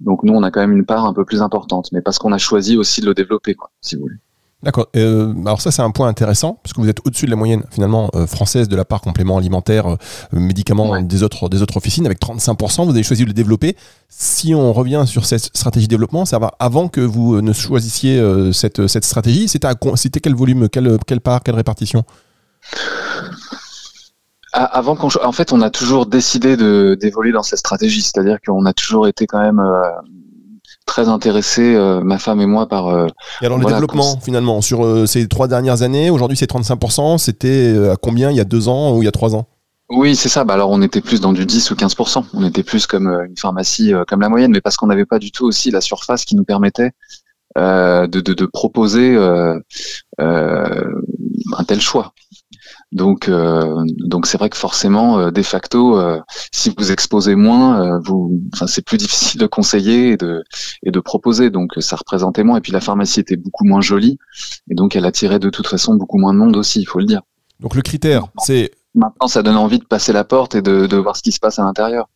donc 0.00 0.22
nous, 0.22 0.34
on 0.34 0.42
a 0.42 0.50
quand 0.50 0.60
même 0.60 0.72
une 0.72 0.84
part 0.84 1.06
un 1.06 1.14
peu 1.14 1.24
plus 1.24 1.40
importante, 1.40 1.90
mais 1.92 2.02
parce 2.02 2.18
qu'on 2.18 2.32
a 2.32 2.38
choisi 2.38 2.76
aussi 2.76 3.00
de 3.00 3.06
le 3.06 3.14
développer, 3.14 3.54
quoi, 3.54 3.70
si 3.80 3.96
vous 3.96 4.02
voulez. 4.02 4.16
D'accord. 4.64 4.86
Euh, 4.96 5.34
alors 5.44 5.60
ça, 5.60 5.70
c'est 5.70 5.82
un 5.82 5.90
point 5.90 6.08
intéressant, 6.08 6.58
parce 6.62 6.72
que 6.72 6.80
vous 6.80 6.88
êtes 6.88 7.00
au-dessus 7.04 7.26
de 7.26 7.30
la 7.30 7.36
moyenne 7.36 7.64
finalement 7.70 8.10
euh, 8.14 8.26
française 8.26 8.66
de 8.66 8.74
la 8.74 8.86
part 8.86 9.02
complément 9.02 9.36
alimentaire, 9.36 9.86
euh, 9.86 9.96
médicaments 10.32 11.02
des, 11.02 11.22
autres, 11.22 11.50
des 11.50 11.60
autres 11.60 11.76
officines, 11.76 12.06
avec 12.06 12.18
35%. 12.18 12.86
Vous 12.86 12.90
avez 12.90 13.02
choisi 13.02 13.24
de 13.24 13.28
le 13.28 13.34
développer. 13.34 13.76
Si 14.08 14.54
on 14.54 14.72
revient 14.72 15.04
sur 15.06 15.26
cette 15.26 15.54
stratégie 15.54 15.86
de 15.86 15.90
développement, 15.90 16.24
ça 16.24 16.38
va 16.38 16.52
avant 16.58 16.88
que 16.88 17.02
vous 17.02 17.42
ne 17.42 17.52
choisissiez 17.52 18.22
cette, 18.52 18.86
cette 18.86 19.04
stratégie, 19.04 19.48
c'était, 19.48 19.68
c'était 19.96 20.20
quel 20.20 20.34
volume, 20.34 20.70
quelle, 20.70 20.96
quelle 21.06 21.20
part, 21.20 21.42
quelle 21.42 21.56
répartition? 21.56 22.04
Avant 24.54 24.96
qu'on, 24.96 25.08
en 25.22 25.32
fait, 25.32 25.52
on 25.52 25.60
a 25.60 25.68
toujours 25.68 26.06
décidé 26.06 26.56
de 26.56 26.96
d'évoluer 26.98 27.32
dans 27.32 27.42
cette 27.42 27.58
stratégie, 27.58 28.02
c'est-à-dire 28.02 28.38
qu'on 28.40 28.64
a 28.64 28.72
toujours 28.72 29.08
été 29.08 29.26
quand 29.26 29.40
même 29.40 29.60
très 30.86 31.08
intéressés, 31.08 31.74
euh, 31.74 32.00
ma 32.02 32.18
femme 32.18 32.40
et 32.40 32.46
moi, 32.46 32.68
par. 32.68 32.88
Euh, 32.88 33.06
et 33.42 33.46
alors 33.46 33.58
le 33.58 33.64
développement, 33.64 34.18
finalement, 34.20 34.60
sur 34.60 34.84
euh, 34.84 35.06
ces 35.06 35.26
trois 35.28 35.48
dernières 35.48 35.82
années, 35.82 36.10
aujourd'hui 36.10 36.36
c'est 36.36 36.50
35%, 36.50 37.18
c'était 37.18 37.74
à 37.90 37.96
combien 37.96 38.30
il 38.30 38.36
y 38.36 38.40
a 38.40 38.44
deux 38.44 38.68
ans 38.68 38.94
ou 38.94 39.02
il 39.02 39.04
y 39.04 39.08
a 39.08 39.12
trois 39.12 39.34
ans? 39.34 39.46
Oui, 39.90 40.16
c'est 40.16 40.28
ça. 40.28 40.44
Bah 40.44 40.54
alors 40.54 40.70
on 40.70 40.80
était 40.82 41.00
plus 41.00 41.20
dans 41.20 41.32
du 41.32 41.44
10 41.44 41.70
ou 41.70 41.76
15 41.76 41.94
On 42.32 42.44
était 42.44 42.62
plus 42.62 42.86
comme 42.86 43.06
une 43.06 43.36
pharmacie 43.36 43.92
comme 44.08 44.20
la 44.20 44.28
moyenne, 44.28 44.50
mais 44.50 44.62
parce 44.62 44.76
qu'on 44.76 44.86
n'avait 44.86 45.04
pas 45.04 45.18
du 45.18 45.30
tout 45.30 45.44
aussi 45.44 45.70
la 45.70 45.82
surface 45.82 46.24
qui 46.24 46.36
nous 46.36 46.44
permettait 46.44 46.92
de, 47.56 48.06
de, 48.06 48.32
de, 48.32 48.46
proposer 48.46 49.14
un 50.18 51.64
tel 51.66 51.80
choix. 51.82 52.14
Donc, 52.92 53.28
euh, 53.28 53.84
donc 53.98 54.26
c'est 54.26 54.38
vrai 54.38 54.50
que 54.50 54.56
forcément, 54.56 55.18
euh, 55.18 55.30
de 55.30 55.42
facto, 55.42 55.98
euh, 55.98 56.20
si 56.52 56.72
vous 56.76 56.92
exposez 56.92 57.34
moins, 57.34 57.98
vous, 58.04 58.40
enfin, 58.52 58.66
c'est 58.66 58.84
plus 58.84 58.98
difficile 58.98 59.40
de 59.40 59.46
conseiller 59.46 60.12
et 60.12 60.16
de 60.16 60.44
et 60.82 60.90
de 60.90 61.00
proposer. 61.00 61.50
Donc, 61.50 61.72
ça 61.80 61.96
représentait 61.96 62.44
moins. 62.44 62.58
Et 62.58 62.60
puis 62.60 62.72
la 62.72 62.80
pharmacie 62.80 63.20
était 63.20 63.36
beaucoup 63.36 63.64
moins 63.64 63.80
jolie, 63.80 64.18
et 64.70 64.74
donc 64.74 64.96
elle 64.96 65.06
attirait 65.06 65.38
de 65.38 65.50
toute 65.50 65.66
façon 65.66 65.94
beaucoup 65.94 66.18
moins 66.18 66.32
de 66.32 66.38
monde 66.38 66.56
aussi, 66.56 66.80
il 66.80 66.86
faut 66.86 66.98
le 66.98 67.06
dire. 67.06 67.22
Donc 67.60 67.74
le 67.74 67.82
critère, 67.82 68.26
c'est 68.38 68.70
Maintenant, 68.96 69.26
ça 69.26 69.42
donne 69.42 69.56
envie 69.56 69.80
de 69.80 69.84
passer 69.84 70.12
la 70.12 70.22
porte 70.22 70.54
et 70.54 70.62
de, 70.62 70.86
de 70.86 70.96
voir 70.96 71.16
ce 71.16 71.22
qui 71.22 71.32
se 71.32 71.40
passe 71.40 71.58
à 71.58 71.64
l'intérieur. 71.64 72.08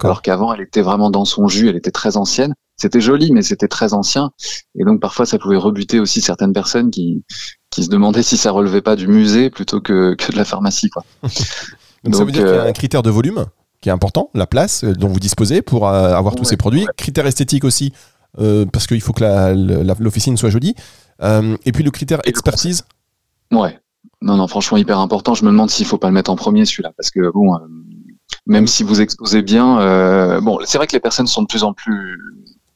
Alors 0.00 0.20
qu'avant, 0.20 0.52
elle 0.52 0.60
était 0.60 0.82
vraiment 0.82 1.10
dans 1.10 1.24
son 1.24 1.48
jus, 1.48 1.70
elle 1.70 1.76
était 1.76 1.90
très 1.90 2.18
ancienne. 2.18 2.54
C'était 2.76 3.00
joli, 3.00 3.32
mais 3.32 3.40
c'était 3.40 3.66
très 3.66 3.94
ancien. 3.94 4.30
Et 4.78 4.84
donc, 4.84 5.00
parfois, 5.00 5.24
ça 5.24 5.38
pouvait 5.38 5.56
rebuter 5.56 5.98
aussi 5.98 6.20
certaines 6.20 6.52
personnes 6.52 6.90
qui, 6.90 7.24
qui 7.70 7.84
se 7.84 7.88
demandaient 7.88 8.22
si 8.22 8.36
ça 8.36 8.50
relevait 8.50 8.80
pas 8.80 8.96
du 8.96 9.08
musée 9.08 9.50
plutôt 9.50 9.80
que, 9.80 10.14
que 10.14 10.32
de 10.32 10.36
la 10.36 10.44
pharmacie. 10.44 10.90
Quoi. 10.90 11.04
donc, 12.04 12.14
ça 12.14 12.24
veut 12.24 12.32
dire 12.32 12.44
qu'il 12.44 12.54
y 12.54 12.58
a 12.58 12.62
un 12.62 12.66
euh, 12.66 12.72
critère 12.72 13.02
de 13.02 13.10
volume 13.10 13.46
qui 13.80 13.88
est 13.88 13.92
important, 13.92 14.30
la 14.34 14.46
place 14.46 14.84
euh, 14.84 14.92
dont 14.92 15.08
vous 15.08 15.20
disposez 15.20 15.62
pour 15.62 15.88
euh, 15.88 16.14
avoir 16.14 16.34
tous 16.34 16.44
ces 16.44 16.56
produits. 16.56 16.86
Critère 16.96 17.26
esthétique 17.26 17.64
aussi, 17.64 17.92
parce 18.72 18.86
qu'il 18.86 19.00
faut 19.00 19.12
que 19.12 19.24
l'officine 20.02 20.36
soit 20.36 20.50
jolie. 20.50 20.74
et 21.22 21.72
puis 21.72 21.84
le 21.84 21.90
critère 21.90 22.20
expertise. 22.24 22.84
Ouais. 23.52 23.78
Non, 24.20 24.36
non, 24.36 24.48
franchement, 24.48 24.78
hyper 24.78 24.98
important. 24.98 25.34
Je 25.34 25.44
me 25.44 25.50
demande 25.50 25.70
s'il 25.70 25.86
faut 25.86 25.98
pas 25.98 26.08
le 26.08 26.14
mettre 26.14 26.30
en 26.30 26.36
premier, 26.36 26.64
celui-là, 26.64 26.92
parce 26.96 27.10
que 27.10 27.32
bon, 27.32 27.56
même 28.46 28.66
si 28.66 28.82
vous 28.82 29.00
exposez 29.00 29.42
bien, 29.42 30.40
bon, 30.40 30.58
c'est 30.64 30.78
vrai 30.78 30.86
que 30.86 30.92
les 30.92 31.00
personnes 31.00 31.26
sont 31.26 31.42
de 31.42 31.46
plus 31.46 31.62
en 31.62 31.72
plus 31.72 32.18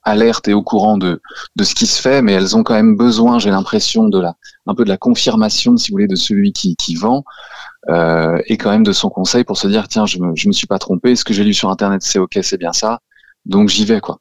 alertes 0.05 0.48
et 0.48 0.52
au 0.52 0.62
courant 0.62 0.98
de, 0.98 1.20
de 1.57 1.64
ce 1.64 1.74
qui 1.74 1.87
se 1.87 2.00
fait, 2.00 2.22
mais 2.22 2.33
elles 2.33 2.57
ont 2.57 2.62
quand 2.62 2.74
même 2.74 2.96
besoin, 2.96 3.38
j'ai 3.38 3.50
l'impression, 3.50 4.09
de 4.09 4.20
la, 4.20 4.37
un 4.66 4.75
peu 4.75 4.85
de 4.85 4.88
la 4.88 4.96
confirmation, 4.96 5.77
si 5.77 5.90
vous 5.90 5.96
voulez, 5.96 6.07
de 6.07 6.16
celui 6.16 6.53
qui, 6.53 6.77
qui 6.77 6.94
vend, 6.94 7.25
euh, 7.90 8.40
et 8.46 8.57
quand 8.57 8.70
même 8.70 8.85
de 8.85 8.92
son 8.92 9.11
conseil 9.11 9.44
pour 9.44 9.57
se 9.59 9.68
dire, 9.68 9.88
tiens, 9.88 10.07
je 10.07 10.18
me, 10.18 10.35
je 10.37 10.48
me 10.48 10.53
suis 10.53 10.66
pas 10.66 10.79
trompé, 10.79 11.16
ce 11.16 11.25
que 11.25 11.35
j'ai 11.35 11.44
lu 11.44 11.55
sur 11.55 11.70
Internet, 11.70 12.03
c'est 12.03 12.18
ok, 12.18 12.38
c'est 12.42 12.59
bien 12.59 12.72
ça, 12.72 13.01
donc 13.44 13.68
j'y 13.68 13.85
vais, 13.85 14.01
quoi. 14.01 14.18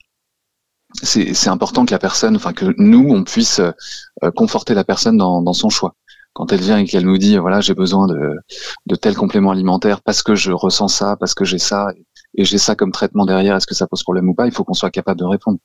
C'est 1.04 1.47
important 1.47 1.86
que 1.86 1.91
la 1.91 1.99
personne, 1.99 2.36
enfin 2.36 2.51
que 2.51 2.65
nous, 2.77 3.08
on 3.10 3.23
puisse 3.23 3.60
euh, 3.62 4.32
conforter 4.36 4.73
la 4.73 4.84
personne 4.84 5.15
dans, 5.15 5.41
dans 5.41 5.54
son 5.54 5.69
choix 5.69 5.95
quand 6.34 6.51
elle 6.51 6.62
vient 6.62 6.77
et 6.77 6.86
qu'elle 6.86 7.06
nous 7.06 7.17
dit 7.17 7.38
voilà 7.38 7.60
j'ai 7.62 7.73
besoin 7.73 8.08
de, 8.08 8.38
de 8.86 8.95
tel 8.95 9.15
complément 9.15 9.51
alimentaire 9.51 10.01
parce 10.01 10.23
que 10.23 10.36
je 10.36 10.51
ressens 10.51 10.89
ça, 10.89 11.15
parce 11.17 11.34
que 11.34 11.45
j'ai 11.45 11.58
ça, 11.60 11.88
et 12.36 12.46
j'ai 12.46 12.58
ça 12.58 12.76
comme 12.76 12.91
traitement 12.91 13.26
derrière, 13.26 13.56
est-ce 13.56 13.67
que 13.67 13.76
ça 13.76 13.88
pose 13.88 14.04
problème 14.04 14.30
ou 14.30 14.34
pas? 14.34 14.46
Il 14.46 14.54
faut 14.54 14.63
qu'on 14.63 14.74
soit 14.74 14.89
capable 14.89 15.20
de 15.20 15.26
répondre. 15.26 15.60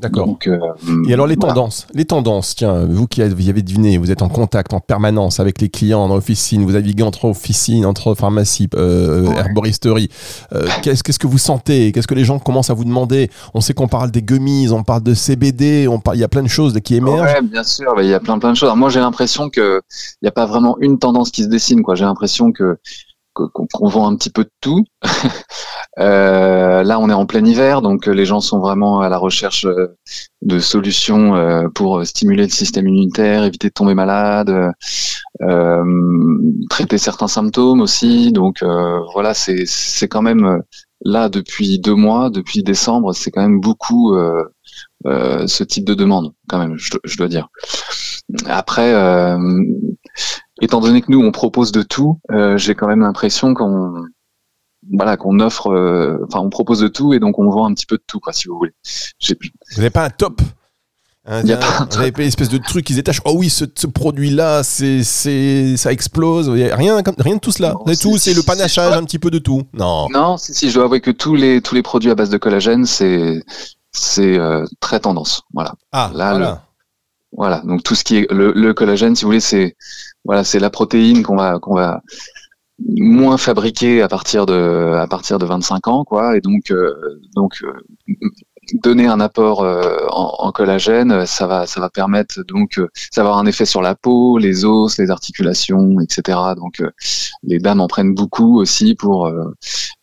D'accord. 0.00 0.38
Euh, 0.46 0.58
et 1.08 1.14
alors 1.14 1.26
les 1.26 1.36
tendances, 1.36 1.86
les 1.92 2.04
tendances, 2.04 2.54
tiens, 2.54 2.84
vous 2.84 3.06
qui 3.06 3.22
avez 3.22 3.62
deviné, 3.62 3.98
vous 3.98 4.10
êtes 4.10 4.22
en 4.22 4.28
contact 4.28 4.72
en 4.72 4.80
permanence 4.80 5.40
avec 5.40 5.60
les 5.60 5.70
clients 5.70 6.00
en 6.00 6.10
officine, 6.10 6.64
vous 6.64 6.72
naviguez 6.72 7.02
entre 7.02 7.24
officines, 7.24 7.84
entre 7.84 8.14
pharmacies, 8.14 8.68
euh, 8.76 9.30
herboristerie. 9.32 10.08
Euh, 10.52 10.68
qu'est-ce, 10.82 11.02
qu'est-ce 11.02 11.18
que 11.18 11.26
vous 11.26 11.38
sentez? 11.38 11.90
Qu'est-ce 11.90 12.06
que 12.06 12.14
les 12.14 12.24
gens 12.24 12.38
commencent 12.38 12.70
à 12.70 12.74
vous 12.74 12.84
demander? 12.84 13.30
On 13.54 13.60
sait 13.60 13.74
qu'on 13.74 13.88
parle 13.88 14.10
des 14.10 14.22
gummies, 14.22 14.68
on 14.70 14.84
parle 14.84 15.02
de 15.02 15.14
CBD, 15.14 15.88
on 15.88 15.98
parle, 15.98 16.16
il 16.18 16.20
y 16.20 16.24
a 16.24 16.28
plein 16.28 16.42
de 16.42 16.48
choses 16.48 16.78
qui 16.84 16.94
émergent. 16.94 17.22
Ouais, 17.22 17.42
bien 17.42 17.64
sûr, 17.64 17.94
il 17.98 18.08
y 18.08 18.14
a 18.14 18.20
plein 18.20 18.38
plein 18.38 18.52
de 18.52 18.56
choses. 18.56 18.68
Alors 18.68 18.76
moi 18.76 18.90
j'ai 18.90 19.00
l'impression 19.00 19.50
que 19.50 19.80
il 19.90 20.24
n'y 20.24 20.28
a 20.28 20.32
pas 20.32 20.46
vraiment 20.46 20.76
une 20.80 20.98
tendance 20.98 21.30
qui 21.30 21.42
se 21.42 21.48
dessine. 21.48 21.82
Quoi. 21.82 21.94
J'ai 21.96 22.04
l'impression 22.04 22.52
que 22.52 22.78
qu'on 23.52 23.88
vend 23.88 24.10
un 24.10 24.16
petit 24.16 24.30
peu 24.30 24.44
de 24.44 24.50
tout. 24.60 24.84
euh, 25.98 26.82
là, 26.82 26.98
on 26.98 27.10
est 27.10 27.14
en 27.14 27.26
plein 27.26 27.44
hiver, 27.44 27.82
donc 27.82 28.08
euh, 28.08 28.12
les 28.12 28.24
gens 28.26 28.40
sont 28.40 28.58
vraiment 28.58 29.00
à 29.00 29.08
la 29.08 29.18
recherche 29.18 29.64
euh, 29.64 29.96
de 30.42 30.58
solutions 30.58 31.34
euh, 31.34 31.68
pour 31.74 32.04
stimuler 32.06 32.44
le 32.44 32.50
système 32.50 32.86
immunitaire, 32.88 33.44
éviter 33.44 33.68
de 33.68 33.72
tomber 33.72 33.94
malade, 33.94 34.72
euh, 35.42 35.84
traiter 36.70 36.98
certains 36.98 37.28
symptômes 37.28 37.80
aussi. 37.80 38.32
Donc 38.32 38.62
voilà, 39.12 39.34
c'est 39.34 39.64
c'est 39.66 40.08
quand 40.08 40.22
même 40.22 40.62
là 41.04 41.28
depuis 41.28 41.78
deux 41.78 41.94
mois, 41.94 42.30
depuis 42.30 42.62
décembre, 42.62 43.14
c'est 43.14 43.30
quand 43.30 43.42
même 43.42 43.60
beaucoup 43.60 44.16
ce 45.04 45.62
type 45.64 45.84
de 45.84 45.94
demande, 45.94 46.32
quand 46.48 46.58
même, 46.58 46.76
je, 46.76 46.90
je 47.04 47.16
dois 47.16 47.28
dire. 47.28 47.48
après, 48.46 48.92
étant 50.60 50.80
donné 50.80 51.02
que 51.02 51.10
nous 51.10 51.20
on 51.20 51.32
propose 51.32 51.72
de 51.72 51.82
tout, 51.82 52.20
j'ai 52.56 52.74
quand 52.74 52.86
même 52.86 53.00
l'impression 53.00 53.54
qu'on 53.54 53.94
voilà 54.92 55.16
qu'on 55.16 55.40
offre, 55.40 55.68
enfin 56.26 56.40
on 56.40 56.50
propose 56.50 56.80
de 56.80 56.88
tout 56.88 57.12
et 57.12 57.18
donc 57.18 57.38
on 57.38 57.50
vend 57.50 57.66
un 57.66 57.74
petit 57.74 57.86
peu 57.86 57.96
de 57.96 58.04
tout 58.06 58.20
quoi, 58.20 58.32
si 58.32 58.48
vous 58.48 58.56
voulez. 58.56 58.72
Vous 59.28 59.76
n'avez 59.76 59.90
pas 59.90 60.04
un 60.04 60.10
top 60.10 60.40
Hein, 61.30 61.42
il 61.44 61.50
y 61.50 61.52
a 61.52 61.58
pas 61.58 62.22
une 62.22 62.28
espèce 62.28 62.48
de 62.48 62.56
truc 62.56 62.86
qui 62.86 62.94
se 62.94 62.98
détache. 62.98 63.20
Oh 63.26 63.34
oui, 63.36 63.50
ce, 63.50 63.64
produit-là, 63.86 64.62
c'est, 64.62 65.04
c'est, 65.04 65.76
ça 65.76 65.92
explose. 65.92 66.48
rien, 66.48 67.02
rien 67.18 67.34
de 67.34 67.40
tout 67.40 67.52
cela. 67.52 67.74
tout, 68.00 68.16
c'est 68.16 68.32
le 68.32 68.42
panachage 68.42 68.94
un 68.94 69.04
petit 69.04 69.18
peu 69.18 69.30
de 69.30 69.38
tout. 69.38 69.62
Non. 69.74 70.08
Non, 70.10 70.38
si, 70.38 70.54
si, 70.54 70.70
je 70.70 70.74
dois 70.74 70.84
avouer 70.84 71.02
que 71.02 71.10
tous 71.10 71.34
les, 71.34 71.60
tous 71.60 71.74
les 71.74 71.82
produits 71.82 72.10
à 72.10 72.14
base 72.14 72.30
de 72.30 72.38
collagène, 72.38 72.86
c'est, 72.86 73.44
c'est 73.92 74.38
euh, 74.38 74.64
très 74.80 75.00
tendance. 75.00 75.42
Voilà. 75.52 75.74
Ah, 75.92 76.10
Là, 76.14 76.30
voilà. 76.30 76.62
Voilà. 77.32 77.62
Donc 77.64 77.82
tout 77.82 77.94
ce 77.94 78.04
qui 78.04 78.18
est 78.18 78.32
le, 78.32 78.72
collagène, 78.72 79.14
si 79.14 79.24
vous 79.24 79.28
voulez, 79.28 79.40
c'est, 79.40 79.76
voilà, 80.24 80.44
c'est 80.44 80.58
la 80.58 80.70
protéine 80.70 81.22
qu'on 81.22 81.36
va, 81.36 81.58
qu'on 81.58 81.74
va 81.74 82.02
moins 82.78 83.38
fabriquer 83.38 84.02
à 84.02 84.08
partir 84.08 84.46
de, 84.46 84.94
à 84.94 85.06
partir 85.08 85.38
de 85.38 85.46
25 85.46 85.88
ans, 85.88 86.04
quoi. 86.04 86.36
Et 86.36 86.40
donc, 86.40 86.70
euh, 86.70 87.20
donc, 87.34 87.62
euh, 87.62 87.72
donner 88.74 89.06
un 89.06 89.20
apport 89.20 89.62
euh, 89.62 90.06
en, 90.10 90.52
collagène, 90.52 91.26
ça 91.26 91.46
va, 91.46 91.66
ça 91.66 91.80
va 91.80 91.88
permettre 91.90 92.42
donc 92.46 92.78
euh, 92.78 92.88
ça 93.10 93.22
va 93.22 93.28
avoir 93.28 93.38
un 93.38 93.46
effet 93.46 93.64
sur 93.64 93.82
la 93.82 93.94
peau, 93.94 94.38
les 94.38 94.64
os, 94.64 94.98
les 94.98 95.10
articulations, 95.10 96.00
etc. 96.00 96.38
Donc 96.56 96.80
euh, 96.80 96.90
les 97.42 97.58
dames 97.58 97.80
en 97.80 97.86
prennent 97.86 98.14
beaucoup 98.14 98.58
aussi 98.58 98.94
pour, 98.94 99.30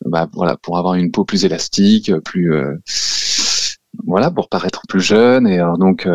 bah, 0.04 0.28
voilà, 0.32 0.56
pour 0.56 0.78
avoir 0.78 0.94
une 0.94 1.10
peau 1.10 1.24
plus 1.24 1.44
élastique, 1.44 2.12
plus 2.24 2.54
voilà, 4.16 4.30
pour 4.30 4.48
paraître 4.48 4.82
plus 4.88 5.00
jeune. 5.00 5.46
Et 5.46 5.58
donc 5.78 6.08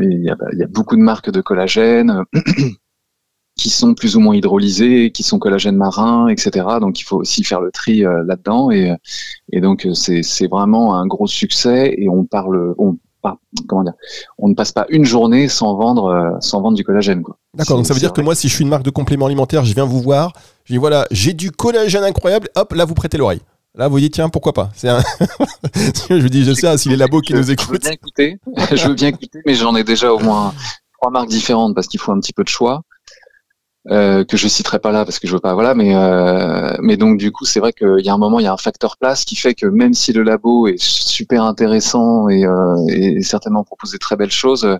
il 0.00 0.22
y 0.22 0.30
a, 0.30 0.36
y 0.54 0.62
a 0.62 0.66
beaucoup 0.66 0.96
de 0.96 1.02
marques 1.02 1.30
de 1.30 1.40
collagène. 1.40 2.24
qui 3.56 3.70
sont 3.70 3.94
plus 3.94 4.16
ou 4.16 4.20
moins 4.20 4.34
hydrolysés, 4.34 5.10
qui 5.12 5.22
sont 5.22 5.38
collagène 5.38 5.76
marin, 5.76 6.28
etc. 6.28 6.66
Donc 6.80 7.00
il 7.00 7.04
faut 7.04 7.18
aussi 7.18 7.44
faire 7.44 7.60
le 7.60 7.70
tri 7.70 8.04
euh, 8.04 8.24
là-dedans 8.26 8.70
et, 8.70 8.94
et 9.52 9.60
donc 9.60 9.86
euh, 9.86 9.94
c'est 9.94 10.46
vraiment 10.46 10.94
un 10.94 11.06
gros 11.06 11.26
succès 11.26 11.94
et 11.96 12.08
on 12.08 12.24
parle 12.24 12.74
on 12.78 12.96
comment 13.68 13.84
dire 13.84 13.92
on 14.36 14.48
ne 14.48 14.54
passe 14.54 14.72
pas 14.72 14.84
une 14.88 15.04
journée 15.04 15.46
sans 15.46 15.76
vendre 15.76 16.06
euh, 16.06 16.30
sans 16.40 16.60
vendre 16.60 16.76
du 16.76 16.84
collagène. 16.84 17.22
D'accord, 17.54 17.76
donc 17.76 17.86
ça 17.86 17.94
veut 17.94 18.00
dire 18.00 18.12
que 18.12 18.20
moi 18.20 18.34
si 18.34 18.48
je 18.48 18.54
suis 18.54 18.62
une 18.62 18.70
marque 18.70 18.84
de 18.84 18.90
compléments 18.90 19.26
alimentaires, 19.26 19.64
je 19.64 19.74
viens 19.74 19.84
vous 19.84 20.00
voir, 20.00 20.32
je 20.64 20.72
dis 20.72 20.78
voilà, 20.78 21.06
j'ai 21.10 21.34
du 21.34 21.50
collagène 21.50 22.04
incroyable, 22.04 22.48
hop, 22.56 22.72
là 22.72 22.84
vous 22.84 22.94
prêtez 22.94 23.18
l'oreille. 23.18 23.40
Là, 23.74 23.88
vous 23.88 23.98
dites, 24.00 24.12
tiens, 24.12 24.28
pourquoi 24.28 24.52
pas? 24.52 24.70
Un... 24.84 25.00
Je 26.10 26.20
vous 26.20 26.28
dis, 26.28 26.44
je 26.44 26.52
sais, 26.52 26.76
si 26.76 26.90
les 26.90 26.96
labos 26.96 27.22
qui 27.22 27.32
nous 27.32 27.50
écoutent. 27.50 27.68
Je 27.68 27.72
veux 27.72 27.78
bien 27.78 27.90
écouter, 27.92 28.38
je 28.76 28.86
veux 28.88 28.94
bien 28.94 29.08
écouter 29.08 29.40
mais 29.46 29.54
j'en 29.54 29.74
ai 29.74 29.84
déjà 29.84 30.12
au 30.12 30.18
moins 30.18 30.52
trois 31.00 31.10
marques 31.10 31.28
différentes 31.28 31.74
parce 31.74 31.86
qu'il 31.86 31.98
faut 31.98 32.12
un 32.12 32.20
petit 32.20 32.34
peu 32.34 32.44
de 32.44 32.48
choix. 32.48 32.82
Euh, 33.90 34.24
que 34.24 34.36
je 34.36 34.46
citerai 34.46 34.78
pas 34.78 34.92
là 34.92 35.04
parce 35.04 35.18
que 35.18 35.26
je 35.26 35.32
veux 35.32 35.40
pas 35.40 35.54
voilà 35.54 35.74
mais 35.74 35.96
euh, 35.96 36.72
mais 36.80 36.96
donc 36.96 37.18
du 37.18 37.32
coup 37.32 37.44
c'est 37.44 37.58
vrai 37.58 37.72
qu'il 37.72 37.98
y 37.98 38.08
a 38.08 38.14
un 38.14 38.18
moment 38.18 38.38
il 38.38 38.44
y 38.44 38.46
a 38.46 38.52
un 38.52 38.56
facteur 38.56 38.96
place 38.96 39.24
qui 39.24 39.34
fait 39.34 39.54
que 39.54 39.66
même 39.66 39.92
si 39.92 40.12
le 40.12 40.22
labo 40.22 40.68
est 40.68 40.80
super 40.80 41.42
intéressant 41.42 42.28
et, 42.28 42.44
euh, 42.44 42.76
et 42.90 43.22
certainement 43.22 43.64
propose 43.64 43.90
des 43.90 43.98
très 43.98 44.14
belles 44.14 44.30
choses 44.30 44.78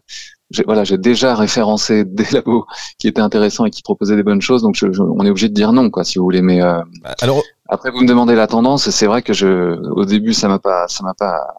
j'ai, 0.52 0.62
voilà 0.62 0.84
j'ai 0.84 0.98
déjà 0.98 1.34
référencé 1.34 2.04
des 2.06 2.26
labos 2.30 2.64
qui 2.96 3.08
étaient 3.08 3.20
intéressants 3.20 3.64
et 3.64 3.70
qui 3.70 3.82
proposaient 3.82 4.14
des 4.14 4.22
bonnes 4.22 4.40
choses 4.40 4.62
donc 4.62 4.76
je, 4.76 4.86
on 4.86 5.26
est 5.26 5.30
obligé 5.30 5.48
de 5.48 5.54
dire 5.54 5.72
non 5.72 5.90
quoi 5.90 6.04
si 6.04 6.18
vous 6.18 6.24
voulez 6.24 6.42
mais 6.42 6.62
euh, 6.62 6.80
alors 7.22 7.42
après 7.72 7.90
vous 7.90 8.00
me 8.00 8.06
demandez 8.06 8.34
la 8.34 8.46
tendance 8.46 8.90
c'est 8.90 9.06
vrai 9.06 9.22
que 9.22 9.32
je 9.32 9.76
au 9.90 10.04
début 10.04 10.32
ça 10.32 10.48
m'a 10.48 10.58
pas 10.58 10.86
ça 10.88 11.02
m'a 11.04 11.14
pas 11.14 11.56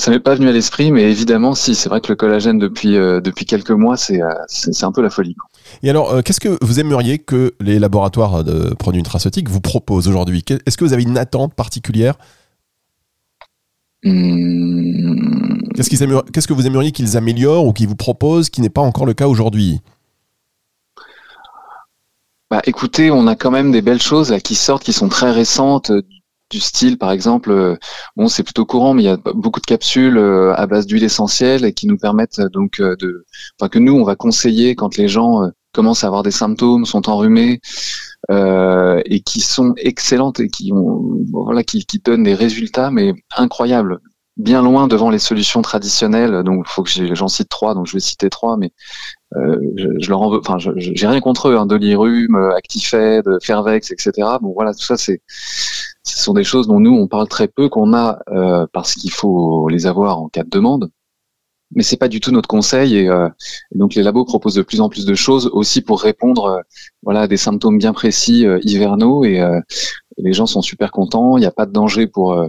ça 0.00 0.10
m'est 0.10 0.18
pas 0.18 0.34
venu 0.34 0.48
à 0.48 0.52
l'esprit, 0.52 0.90
mais 0.92 1.02
évidemment, 1.10 1.54
si. 1.54 1.74
C'est 1.74 1.90
vrai 1.90 2.00
que 2.00 2.08
le 2.08 2.16
collagène 2.16 2.58
depuis 2.58 2.96
euh, 2.96 3.20
depuis 3.20 3.44
quelques 3.44 3.70
mois, 3.70 3.98
c'est 3.98 4.22
euh, 4.22 4.30
c'est 4.48 4.84
un 4.84 4.92
peu 4.92 5.02
la 5.02 5.10
folie. 5.10 5.36
Et 5.82 5.90
alors, 5.90 6.14
euh, 6.14 6.22
qu'est-ce 6.22 6.40
que 6.40 6.56
vous 6.62 6.80
aimeriez 6.80 7.18
que 7.18 7.52
les 7.60 7.78
laboratoires 7.78 8.42
de 8.42 8.72
produits 8.74 9.02
nutraceutiques 9.02 9.50
vous 9.50 9.60
proposent 9.60 10.08
aujourd'hui? 10.08 10.42
Est-ce 10.64 10.78
que 10.78 10.84
vous 10.84 10.94
avez 10.94 11.02
une 11.02 11.18
attente 11.18 11.52
particulière? 11.52 12.14
Hmm. 14.02 15.58
Qu'est-ce 15.76 16.46
que 16.46 16.54
vous 16.54 16.66
aimeriez 16.66 16.92
qu'ils 16.92 17.18
améliorent 17.18 17.66
ou 17.66 17.74
qu'ils 17.74 17.88
vous 17.88 17.94
proposent, 17.94 18.48
qui 18.48 18.62
n'est 18.62 18.70
pas 18.70 18.80
encore 18.80 19.04
le 19.04 19.12
cas 19.12 19.28
aujourd'hui? 19.28 19.80
Bah, 22.50 22.62
écoutez, 22.64 23.10
on 23.10 23.26
a 23.26 23.36
quand 23.36 23.50
même 23.50 23.72
des 23.72 23.82
belles 23.82 24.02
choses 24.02 24.36
qui 24.42 24.54
sortent, 24.54 24.82
qui 24.84 24.92
sont 24.92 25.08
très 25.08 25.30
récentes, 25.30 25.92
du 26.50 26.60
style, 26.60 26.98
par 26.98 27.12
exemple, 27.12 27.52
euh, 27.52 27.76
bon, 28.16 28.28
c'est 28.28 28.42
plutôt 28.42 28.66
courant, 28.66 28.92
mais 28.92 29.02
il 29.02 29.06
y 29.06 29.08
a 29.08 29.16
beaucoup 29.16 29.60
de 29.60 29.66
capsules 29.66 30.18
euh, 30.18 30.52
à 30.56 30.66
base 30.66 30.86
d'huile 30.86 31.04
essentielle 31.04 31.64
et 31.64 31.72
qui 31.72 31.86
nous 31.86 31.96
permettent 31.96 32.40
euh, 32.40 32.48
donc 32.48 32.80
de, 32.80 33.24
enfin 33.58 33.68
que 33.68 33.78
nous 33.78 33.94
on 33.94 34.02
va 34.02 34.16
conseiller 34.16 34.74
quand 34.74 34.96
les 34.96 35.06
gens 35.06 35.42
commencent 35.72 36.02
à 36.02 36.08
avoir 36.08 36.24
des 36.24 36.32
symptômes, 36.32 36.84
sont 36.84 37.08
enrhumés 37.08 37.60
euh, 38.30 39.00
et 39.04 39.20
qui 39.20 39.40
sont 39.40 39.74
excellentes 39.76 40.40
et 40.40 40.48
qui 40.48 40.72
ont, 40.72 41.24
voilà, 41.30 41.62
qui, 41.62 41.84
qui 41.86 42.00
donnent 42.00 42.24
des 42.24 42.34
résultats 42.34 42.90
mais 42.90 43.14
incroyables 43.36 44.00
bien 44.36 44.62
loin 44.62 44.88
devant 44.88 45.10
les 45.10 45.18
solutions 45.18 45.62
traditionnelles. 45.62 46.42
Donc, 46.44 46.64
il 46.66 46.70
faut 46.70 46.82
que 46.82 47.14
j'en 47.14 47.28
cite 47.28 47.48
trois. 47.48 47.74
Donc, 47.74 47.86
je 47.86 47.92
vais 47.92 48.00
citer 48.00 48.30
trois, 48.30 48.56
mais 48.56 48.66
euh, 48.66 49.19
je, 49.34 49.88
je, 49.98 50.08
leur 50.08 50.22
en 50.22 50.30
veux. 50.30 50.40
Enfin, 50.40 50.56
j'ai 50.58 51.06
rien 51.06 51.20
contre 51.20 51.48
eux. 51.48 51.56
Hein, 51.56 51.66
Dolirum, 51.66 52.36
Actifed, 52.56 53.24
Fervex, 53.42 53.90
etc. 53.90 54.12
Bon, 54.40 54.52
voilà, 54.52 54.72
tout 54.72 54.84
ça, 54.84 54.96
c'est 54.96 55.22
ce 56.02 56.22
sont 56.22 56.34
des 56.34 56.44
choses 56.44 56.66
dont 56.66 56.80
nous 56.80 56.94
on 56.94 57.08
parle 57.08 57.28
très 57.28 57.48
peu, 57.48 57.68
qu'on 57.68 57.94
a 57.94 58.20
euh, 58.30 58.66
parce 58.72 58.94
qu'il 58.94 59.12
faut 59.12 59.68
les 59.68 59.86
avoir 59.86 60.18
en 60.20 60.28
cas 60.28 60.44
de 60.44 60.50
demande. 60.50 60.90
Mais 61.72 61.84
c'est 61.84 61.96
pas 61.96 62.08
du 62.08 62.18
tout 62.18 62.32
notre 62.32 62.48
conseil 62.48 62.96
et, 62.96 63.08
euh, 63.08 63.28
donc 63.72 63.94
les 63.94 64.02
labos 64.02 64.24
proposent 64.24 64.54
de 64.54 64.62
plus 64.62 64.80
en 64.80 64.88
plus 64.88 65.06
de 65.06 65.14
choses 65.14 65.48
aussi 65.52 65.82
pour 65.82 66.02
répondre 66.02 66.46
euh, 66.46 66.60
voilà 67.04 67.22
à 67.22 67.26
des 67.28 67.36
symptômes 67.36 67.78
bien 67.78 67.92
précis 67.92 68.44
hivernaux 68.62 69.24
et, 69.24 69.42
les 70.22 70.34
gens 70.34 70.46
sont 70.46 70.60
super 70.60 70.90
contents. 70.90 71.38
Il 71.38 71.40
n'y 71.40 71.46
a 71.46 71.50
pas 71.50 71.64
de 71.64 71.72
danger 71.72 72.06
pour 72.06 72.44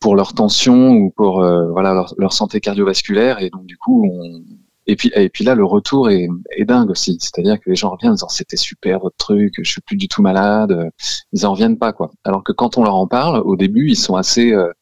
pour 0.00 0.14
leur 0.14 0.34
tension 0.34 0.92
ou 0.92 1.10
pour 1.10 1.40
voilà 1.40 1.94
leur, 1.94 2.14
leur, 2.16 2.32
santé 2.32 2.60
cardiovasculaire 2.60 3.40
et 3.40 3.50
donc 3.50 3.64
du 3.66 3.76
coup 3.76 4.06
on, 4.06 4.42
et 4.86 4.96
puis, 4.96 5.10
et 5.14 5.28
puis 5.28 5.44
là, 5.44 5.54
le 5.54 5.64
retour 5.64 6.10
est, 6.10 6.28
est 6.56 6.64
dingue 6.64 6.90
aussi. 6.90 7.18
C'est-à-dire 7.20 7.58
que 7.58 7.70
les 7.70 7.76
gens 7.76 7.90
reviennent 7.90 8.12
en 8.12 8.14
disant 8.14 8.28
c'était 8.28 8.56
super 8.56 9.00
votre 9.00 9.16
truc, 9.16 9.54
je 9.58 9.70
suis 9.70 9.80
plus 9.80 9.96
du 9.96 10.08
tout 10.08 10.22
malade. 10.22 10.90
Ils 11.32 11.46
en 11.46 11.52
reviennent 11.52 11.78
pas 11.78 11.92
quoi. 11.92 12.10
Alors 12.24 12.44
que 12.44 12.52
quand 12.52 12.76
on 12.76 12.84
leur 12.84 12.96
en 12.96 13.06
parle, 13.06 13.40
au 13.40 13.56
début, 13.56 13.88
ils 13.88 13.96
sont 13.96 14.16
assez, 14.16 14.52
euh, 14.52 14.72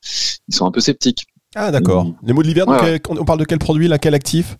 ils 0.49 0.55
sont 0.55 0.67
un 0.67 0.71
peu 0.73 0.81
sceptiques. 0.81 1.27
Ah 1.55 1.71
d'accord. 1.71 2.07
Les 2.23 2.33
mots 2.33 2.43
de 2.43 2.49
l'hiver, 2.49 2.65
on 2.69 3.25
parle 3.25 3.39
de 3.39 3.45
quel 3.45 3.59
produit 3.59 3.89
là, 3.89 3.99
quel 3.99 4.15
actif? 4.15 4.57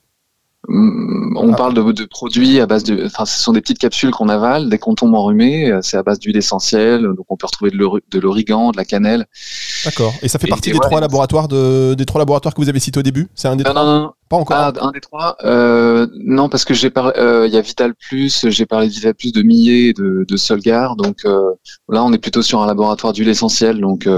Mm, 0.69 1.37
on 1.39 1.53
ah. 1.53 1.57
parle 1.57 1.75
de, 1.75 2.05
produits 2.05 2.61
à 2.61 2.67
base 2.67 2.85
de, 2.85 3.07
enfin, 3.07 3.25
ce 3.25 3.43
sont 3.43 3.53
des 3.53 3.61
petites 3.61 3.79
capsules 3.79 4.13
qu'on 4.13 4.29
avale 4.29 4.69
dès 4.69 4.79
qu'on 4.79 4.95
tombe 4.95 5.15
enrhumé. 5.15 5.71
Euh, 5.71 5.81
c'est 5.83 5.97
à 5.97 6.03
base 6.03 6.21
d'huile 6.21 6.37
essentielle, 6.37 7.03
donc 7.03 7.27
on 7.29 7.37
peut 7.37 7.47
retrouver 7.47 7.71
de 7.71 8.19
l'origan, 8.21 8.71
de 8.71 8.77
la 8.77 8.85
cannelle. 8.85 9.27
D'accord. 9.85 10.13
Et 10.23 10.29
ça 10.29 10.39
fait 10.39 10.47
partie 10.47 10.71
des 10.71 10.79
trois 10.79 11.01
laboratoires 11.01 11.49
de, 11.49 11.95
des 11.95 12.05
trois 12.05 12.21
laboratoires 12.21 12.55
que 12.55 12.61
vous 12.61 12.69
avez 12.69 12.79
cités 12.79 13.01
au 13.01 13.03
début? 13.03 13.29
C'est 13.35 13.49
un 13.49 13.57
des 13.57 13.65
non, 13.65 13.71
trois? 13.71 13.85
Non, 13.85 14.01
non, 14.01 14.13
pas 14.33 14.39
encore. 14.39 14.57
Ah, 14.57 14.73
un 14.81 14.93
des 14.93 15.01
trois. 15.01 15.37
Euh, 15.45 16.07
non, 16.15 16.49
parce 16.49 16.65
que 16.65 16.73
j'ai 16.73 16.89
parlé. 16.89 17.13
Euh, 17.19 17.47
il 17.47 17.53
y 17.53 17.59
a 17.59 17.61
Vital 17.61 17.93
Plus. 17.95 18.47
J'ai 18.49 18.65
parlé 18.65 18.89
de 18.89 18.93
Vital 18.93 19.15
Plus 19.15 19.31
de 19.31 19.43
Millet 19.43 19.89
et 19.89 19.93
de, 19.93 20.25
de 20.27 20.37
Solgar. 20.39 20.97
Donc 20.97 21.19
euh, 21.27 21.53
là, 21.91 22.03
on 22.03 22.13
est 22.15 22.19
plutôt 22.19 22.41
sur 22.41 22.63
un 22.63 22.67
laboratoire 22.67 23.13
d'huile 23.13 23.29
essentielle. 23.29 23.81
Donc. 23.81 24.09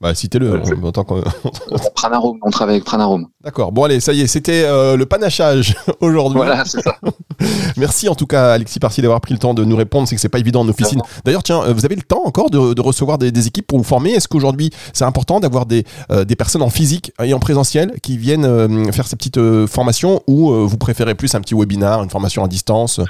Bah, 0.00 0.14
citez-le. 0.14 0.62
Pranarome. 1.94 2.38
On 2.42 2.50
travaille 2.50 2.76
avec 2.76 2.84
Pranarome. 2.84 3.26
D'accord. 3.42 3.72
Bon 3.72 3.84
allez, 3.84 3.98
ça 3.98 4.12
y 4.12 4.20
est, 4.20 4.26
c'était 4.28 4.62
le 4.96 5.04
panachage 5.04 5.74
aujourd'hui. 6.00 6.36
Voilà, 6.36 6.64
c'est 6.64 6.82
ça. 6.82 6.96
Merci 7.76 8.08
en 8.08 8.14
tout 8.14 8.26
cas, 8.26 8.52
Alexis 8.52 8.78
Parti, 8.78 9.02
d'avoir 9.02 9.20
pris 9.20 9.34
le 9.34 9.40
temps 9.40 9.54
de 9.54 9.64
nous 9.64 9.76
répondre. 9.76 10.06
C'est 10.06 10.14
que 10.14 10.20
c'est 10.20 10.28
pas 10.28 10.38
évident 10.38 10.60
en 10.60 10.68
officine. 10.68 11.02
D'ailleurs, 11.24 11.42
tiens, 11.42 11.60
vous 11.72 11.84
avez 11.84 11.96
le 11.96 12.02
temps 12.02 12.22
encore 12.24 12.50
de, 12.50 12.80
recevoir 12.80 13.18
des, 13.18 13.46
équipes 13.46 13.66
pour 13.66 13.78
vous 13.78 13.84
former? 13.84 14.12
Est-ce 14.12 14.28
qu'aujourd'hui, 14.28 14.70
c'est 14.92 15.04
important 15.04 15.40
d'avoir 15.40 15.66
des, 15.66 15.84
des 16.24 16.36
personnes 16.36 16.62
en 16.62 16.70
physique 16.70 17.12
et 17.22 17.34
en 17.34 17.40
présentiel 17.40 17.94
qui 18.00 18.16
viennent 18.16 18.92
faire 18.92 19.08
ces 19.08 19.16
petites 19.16 19.38
formation 19.64 20.22
ou 20.26 20.50
euh, 20.50 20.66
vous 20.66 20.76
préférez 20.76 21.14
plus 21.14 21.34
un 21.34 21.40
petit 21.40 21.54
webinar, 21.54 22.02
une 22.02 22.10
formation 22.10 22.44
à 22.44 22.48
distance? 22.48 23.00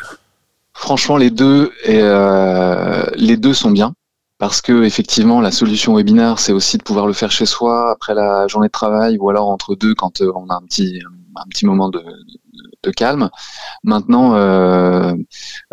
Franchement, 0.73 1.17
les 1.17 1.31
deux, 1.31 1.73
euh, 1.89 3.05
les 3.17 3.37
deux 3.37 3.55
sont 3.55 3.71
bien. 3.71 3.95
Parce 4.39 4.61
que 4.61 4.85
effectivement 4.85 5.41
la 5.41 5.51
solution 5.51 5.95
webinar 5.97 6.39
c'est 6.39 6.53
aussi 6.53 6.77
de 6.77 6.83
pouvoir 6.83 7.07
le 7.07 7.15
faire 7.15 7.31
chez 7.31 7.47
soi 7.47 7.91
après 7.91 8.15
la 8.15 8.47
journée 8.49 8.67
de 8.67 8.73
travail 8.73 9.17
ou 9.19 9.31
alors 9.31 9.49
entre 9.49 9.75
deux 9.75 9.95
quand 9.95 10.21
euh, 10.21 10.31
on 10.35 10.51
a 10.51 10.57
un 10.57 10.61
petit 10.61 11.01
petit 11.49 11.67
moment 11.67 11.91
de, 11.91 12.03
calme. 12.97 13.31
Maintenant, 13.83 14.35
euh, 14.37 15.13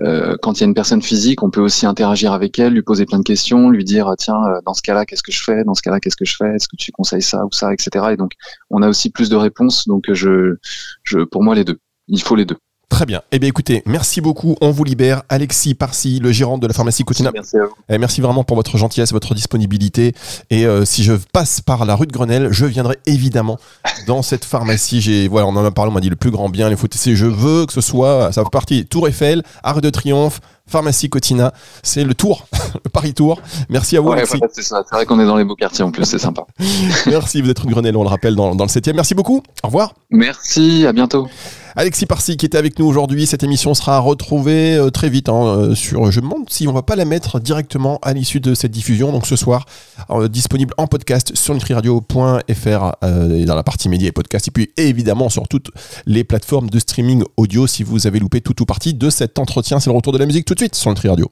euh, 0.02 0.36
quand 0.42 0.54
il 0.58 0.62
y 0.62 0.64
a 0.64 0.68
une 0.68 0.74
personne 0.74 1.02
physique, 1.04 1.44
on 1.44 1.52
peut 1.52 1.62
aussi 1.62 1.86
interagir 1.86 2.34
avec 2.34 2.58
elle, 2.58 2.74
lui 2.74 2.82
poser 2.82 3.06
plein 3.06 3.20
de 3.20 3.24
questions, 3.24 3.70
lui 3.70 3.84
dire 3.84 4.12
tiens, 4.18 4.42
euh, 4.48 4.60
dans 4.66 4.74
ce 4.74 4.82
cas-là, 4.82 5.06
qu'est-ce 5.06 5.22
que 5.22 5.32
je 5.32 5.44
fais? 5.44 5.64
Dans 5.64 5.76
ce 5.76 5.84
cas-là, 5.84 6.00
qu'est-ce 6.00 6.16
que 6.16 6.26
je 6.26 6.36
fais? 6.36 6.56
Est-ce 6.56 6.68
que 6.68 6.76
tu 6.76 6.92
conseilles 6.92 7.22
ça 7.22 7.46
ou 7.46 7.52
ça, 7.52 7.72
etc. 7.72 8.08
Et 8.14 8.18
donc, 8.18 8.32
on 8.72 8.82
a 8.82 8.90
aussi 8.90 9.12
plus 9.12 9.30
de 9.30 9.36
réponses. 9.36 9.88
Donc, 9.88 10.06
je, 10.12 10.56
je, 11.04 11.20
pour 11.20 11.44
moi, 11.44 11.54
les 11.54 11.64
deux. 11.64 11.80
Il 12.08 12.22
faut 12.22 12.36
les 12.36 12.46
deux. 12.46 12.58
Très 12.94 13.08
bien. 13.08 13.24
Eh 13.32 13.40
bien, 13.40 13.50
écoutez, 13.50 13.82
merci 13.88 14.22
beaucoup. 14.22 14.56
On 14.62 14.70
vous 14.70 14.84
libère. 14.84 15.24
Alexis 15.28 15.74
Parsi, 15.74 16.20
le 16.20 16.32
gérant 16.32 16.60
de 16.60 16.68
la 16.68 16.76
pharmacie 16.76 17.04
Cotina. 17.04 17.32
Merci 17.34 17.58
à 17.58 17.66
vous. 17.66 17.74
Eh, 17.90 17.98
merci 17.98 18.22
vraiment 18.22 18.44
pour 18.44 18.56
votre 18.56 18.78
gentillesse, 18.78 19.12
votre 19.12 19.34
disponibilité. 19.34 20.14
Et 20.52 20.68
euh, 20.68 20.86
si 20.86 21.04
je 21.04 21.14
passe 21.34 21.60
par 21.60 21.86
la 21.86 21.96
rue 21.96 22.06
de 22.06 22.12
Grenelle, 22.12 22.50
je 22.52 22.68
viendrai 22.68 23.00
évidemment 23.08 23.58
dans 24.06 24.22
cette 24.22 24.46
pharmacie. 24.46 25.02
J'ai, 25.02 25.28
voilà, 25.28 25.48
on 25.48 25.56
en 25.56 25.66
a 25.66 25.72
parlé, 25.72 25.90
on 25.90 25.94
m'a 25.96 26.02
dit 26.02 26.10
le 26.10 26.16
plus 26.16 26.30
grand 26.30 26.50
bien, 26.50 26.70
les. 26.70 26.76
Je 26.76 27.26
veux 27.26 27.66
que 27.66 27.74
ce 27.74 27.82
soit, 27.82 28.32
ça 28.32 28.44
fait 28.44 28.50
partie 28.52 28.86
Tour 28.86 29.08
Eiffel, 29.08 29.42
Arc 29.64 29.82
de 29.82 29.90
Triomphe, 29.90 30.40
Pharmacie 30.68 31.10
Cotina. 31.10 31.52
C'est 31.82 32.04
le 32.04 32.14
tour, 32.14 32.46
le 32.86 32.92
Paris 32.92 33.16
Tour. 33.16 33.42
Merci 33.70 33.98
à 33.98 34.02
vous, 34.02 34.10
Ouais, 34.10 34.24
c'est 34.52 34.62
ça. 34.62 34.84
C'est 34.88 34.96
vrai 34.96 35.08
qu'on 35.08 35.20
est 35.20 35.26
dans 35.26 35.38
les 35.38 35.46
beaux 35.46 35.56
quartiers 35.56 35.84
en 35.84 35.90
plus, 35.90 36.06
c'est 36.06 36.20
sympa. 36.20 36.46
Merci, 37.08 37.42
vous 37.42 37.50
êtes 37.50 37.58
rue 37.58 37.66
de 37.70 37.72
Grenelle, 37.72 37.98
on 37.98 38.04
le 38.04 38.10
rappelle, 38.10 38.36
dans, 38.36 38.54
dans 38.54 38.66
le 38.66 38.70
7 38.70 38.90
Merci 38.94 39.16
beaucoup. 39.16 39.42
Au 39.64 39.68
revoir. 39.68 39.96
Merci, 40.12 40.86
à 40.86 40.94
bientôt. 40.94 41.28
Alexis 41.76 42.06
Parsi 42.06 42.38
qui 42.38 42.46
était 42.46 42.58
avec 42.58 42.78
nous 42.78 42.86
aujourd'hui. 42.86 43.26
Cette 43.26 43.44
émission 43.44 43.74
sera 43.74 44.00
retrouvée 44.00 44.76
euh, 44.76 44.92
très 44.92 45.10
vite 45.10 45.28
hein, 45.28 45.44
euh, 45.46 45.76
sur. 45.76 46.12
Je 46.12 46.20
me 46.20 46.26
demande 46.26 46.50
si 46.50 46.68
on 46.68 46.72
va 46.72 46.84
pas 46.84 46.96
la 46.96 47.06
mettre 47.06 47.40
directement 47.40 48.00
à 48.04 48.14
l'issue 48.14 48.40
de 48.40 48.54
cette 48.54 48.72
diffusion. 48.72 49.12
Donc 49.12 49.26
ce 49.26 49.36
soir, 49.36 49.66
euh, 50.12 50.28
disponible 50.28 50.74
en 50.78 50.86
podcast 50.86 51.36
sur 51.36 51.56
nutriradio.fr 51.56 52.92
dans 53.02 53.56
la 53.56 53.64
partie 53.64 53.90
médias 53.90 54.10
et 54.10 54.12
podcast. 54.12 54.48
Et 54.48 54.52
puis 54.52 54.70
évidemment 54.78 55.30
sur 55.30 55.48
toutes 55.48 55.72
les 56.06 56.24
plateformes 56.24 56.70
de 56.70 56.78
streaming 56.78 57.24
audio 57.38 57.66
si 57.66 57.84
vous 57.84 58.06
avez 58.06 58.20
loupé 58.20 58.42
tout 58.42 58.62
ou 58.62 58.66
partie 58.66 58.94
de 58.94 59.10
cet 59.10 59.40
entretien. 59.40 59.80
C'est 59.80 59.90
le 59.90 59.96
retour 59.96 60.14
de 60.14 60.20
la 60.20 60.28
musique 60.28 60.46
tout 60.46 60.54
de 60.54 60.60
suite 60.60 60.76
sur 60.76 60.92
Nutri 60.92 61.10
Radio. 61.10 61.32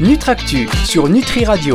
Nutractu 0.00 0.68
sur 0.84 1.08
Nutri 1.08 1.44
Radio. 1.44 1.74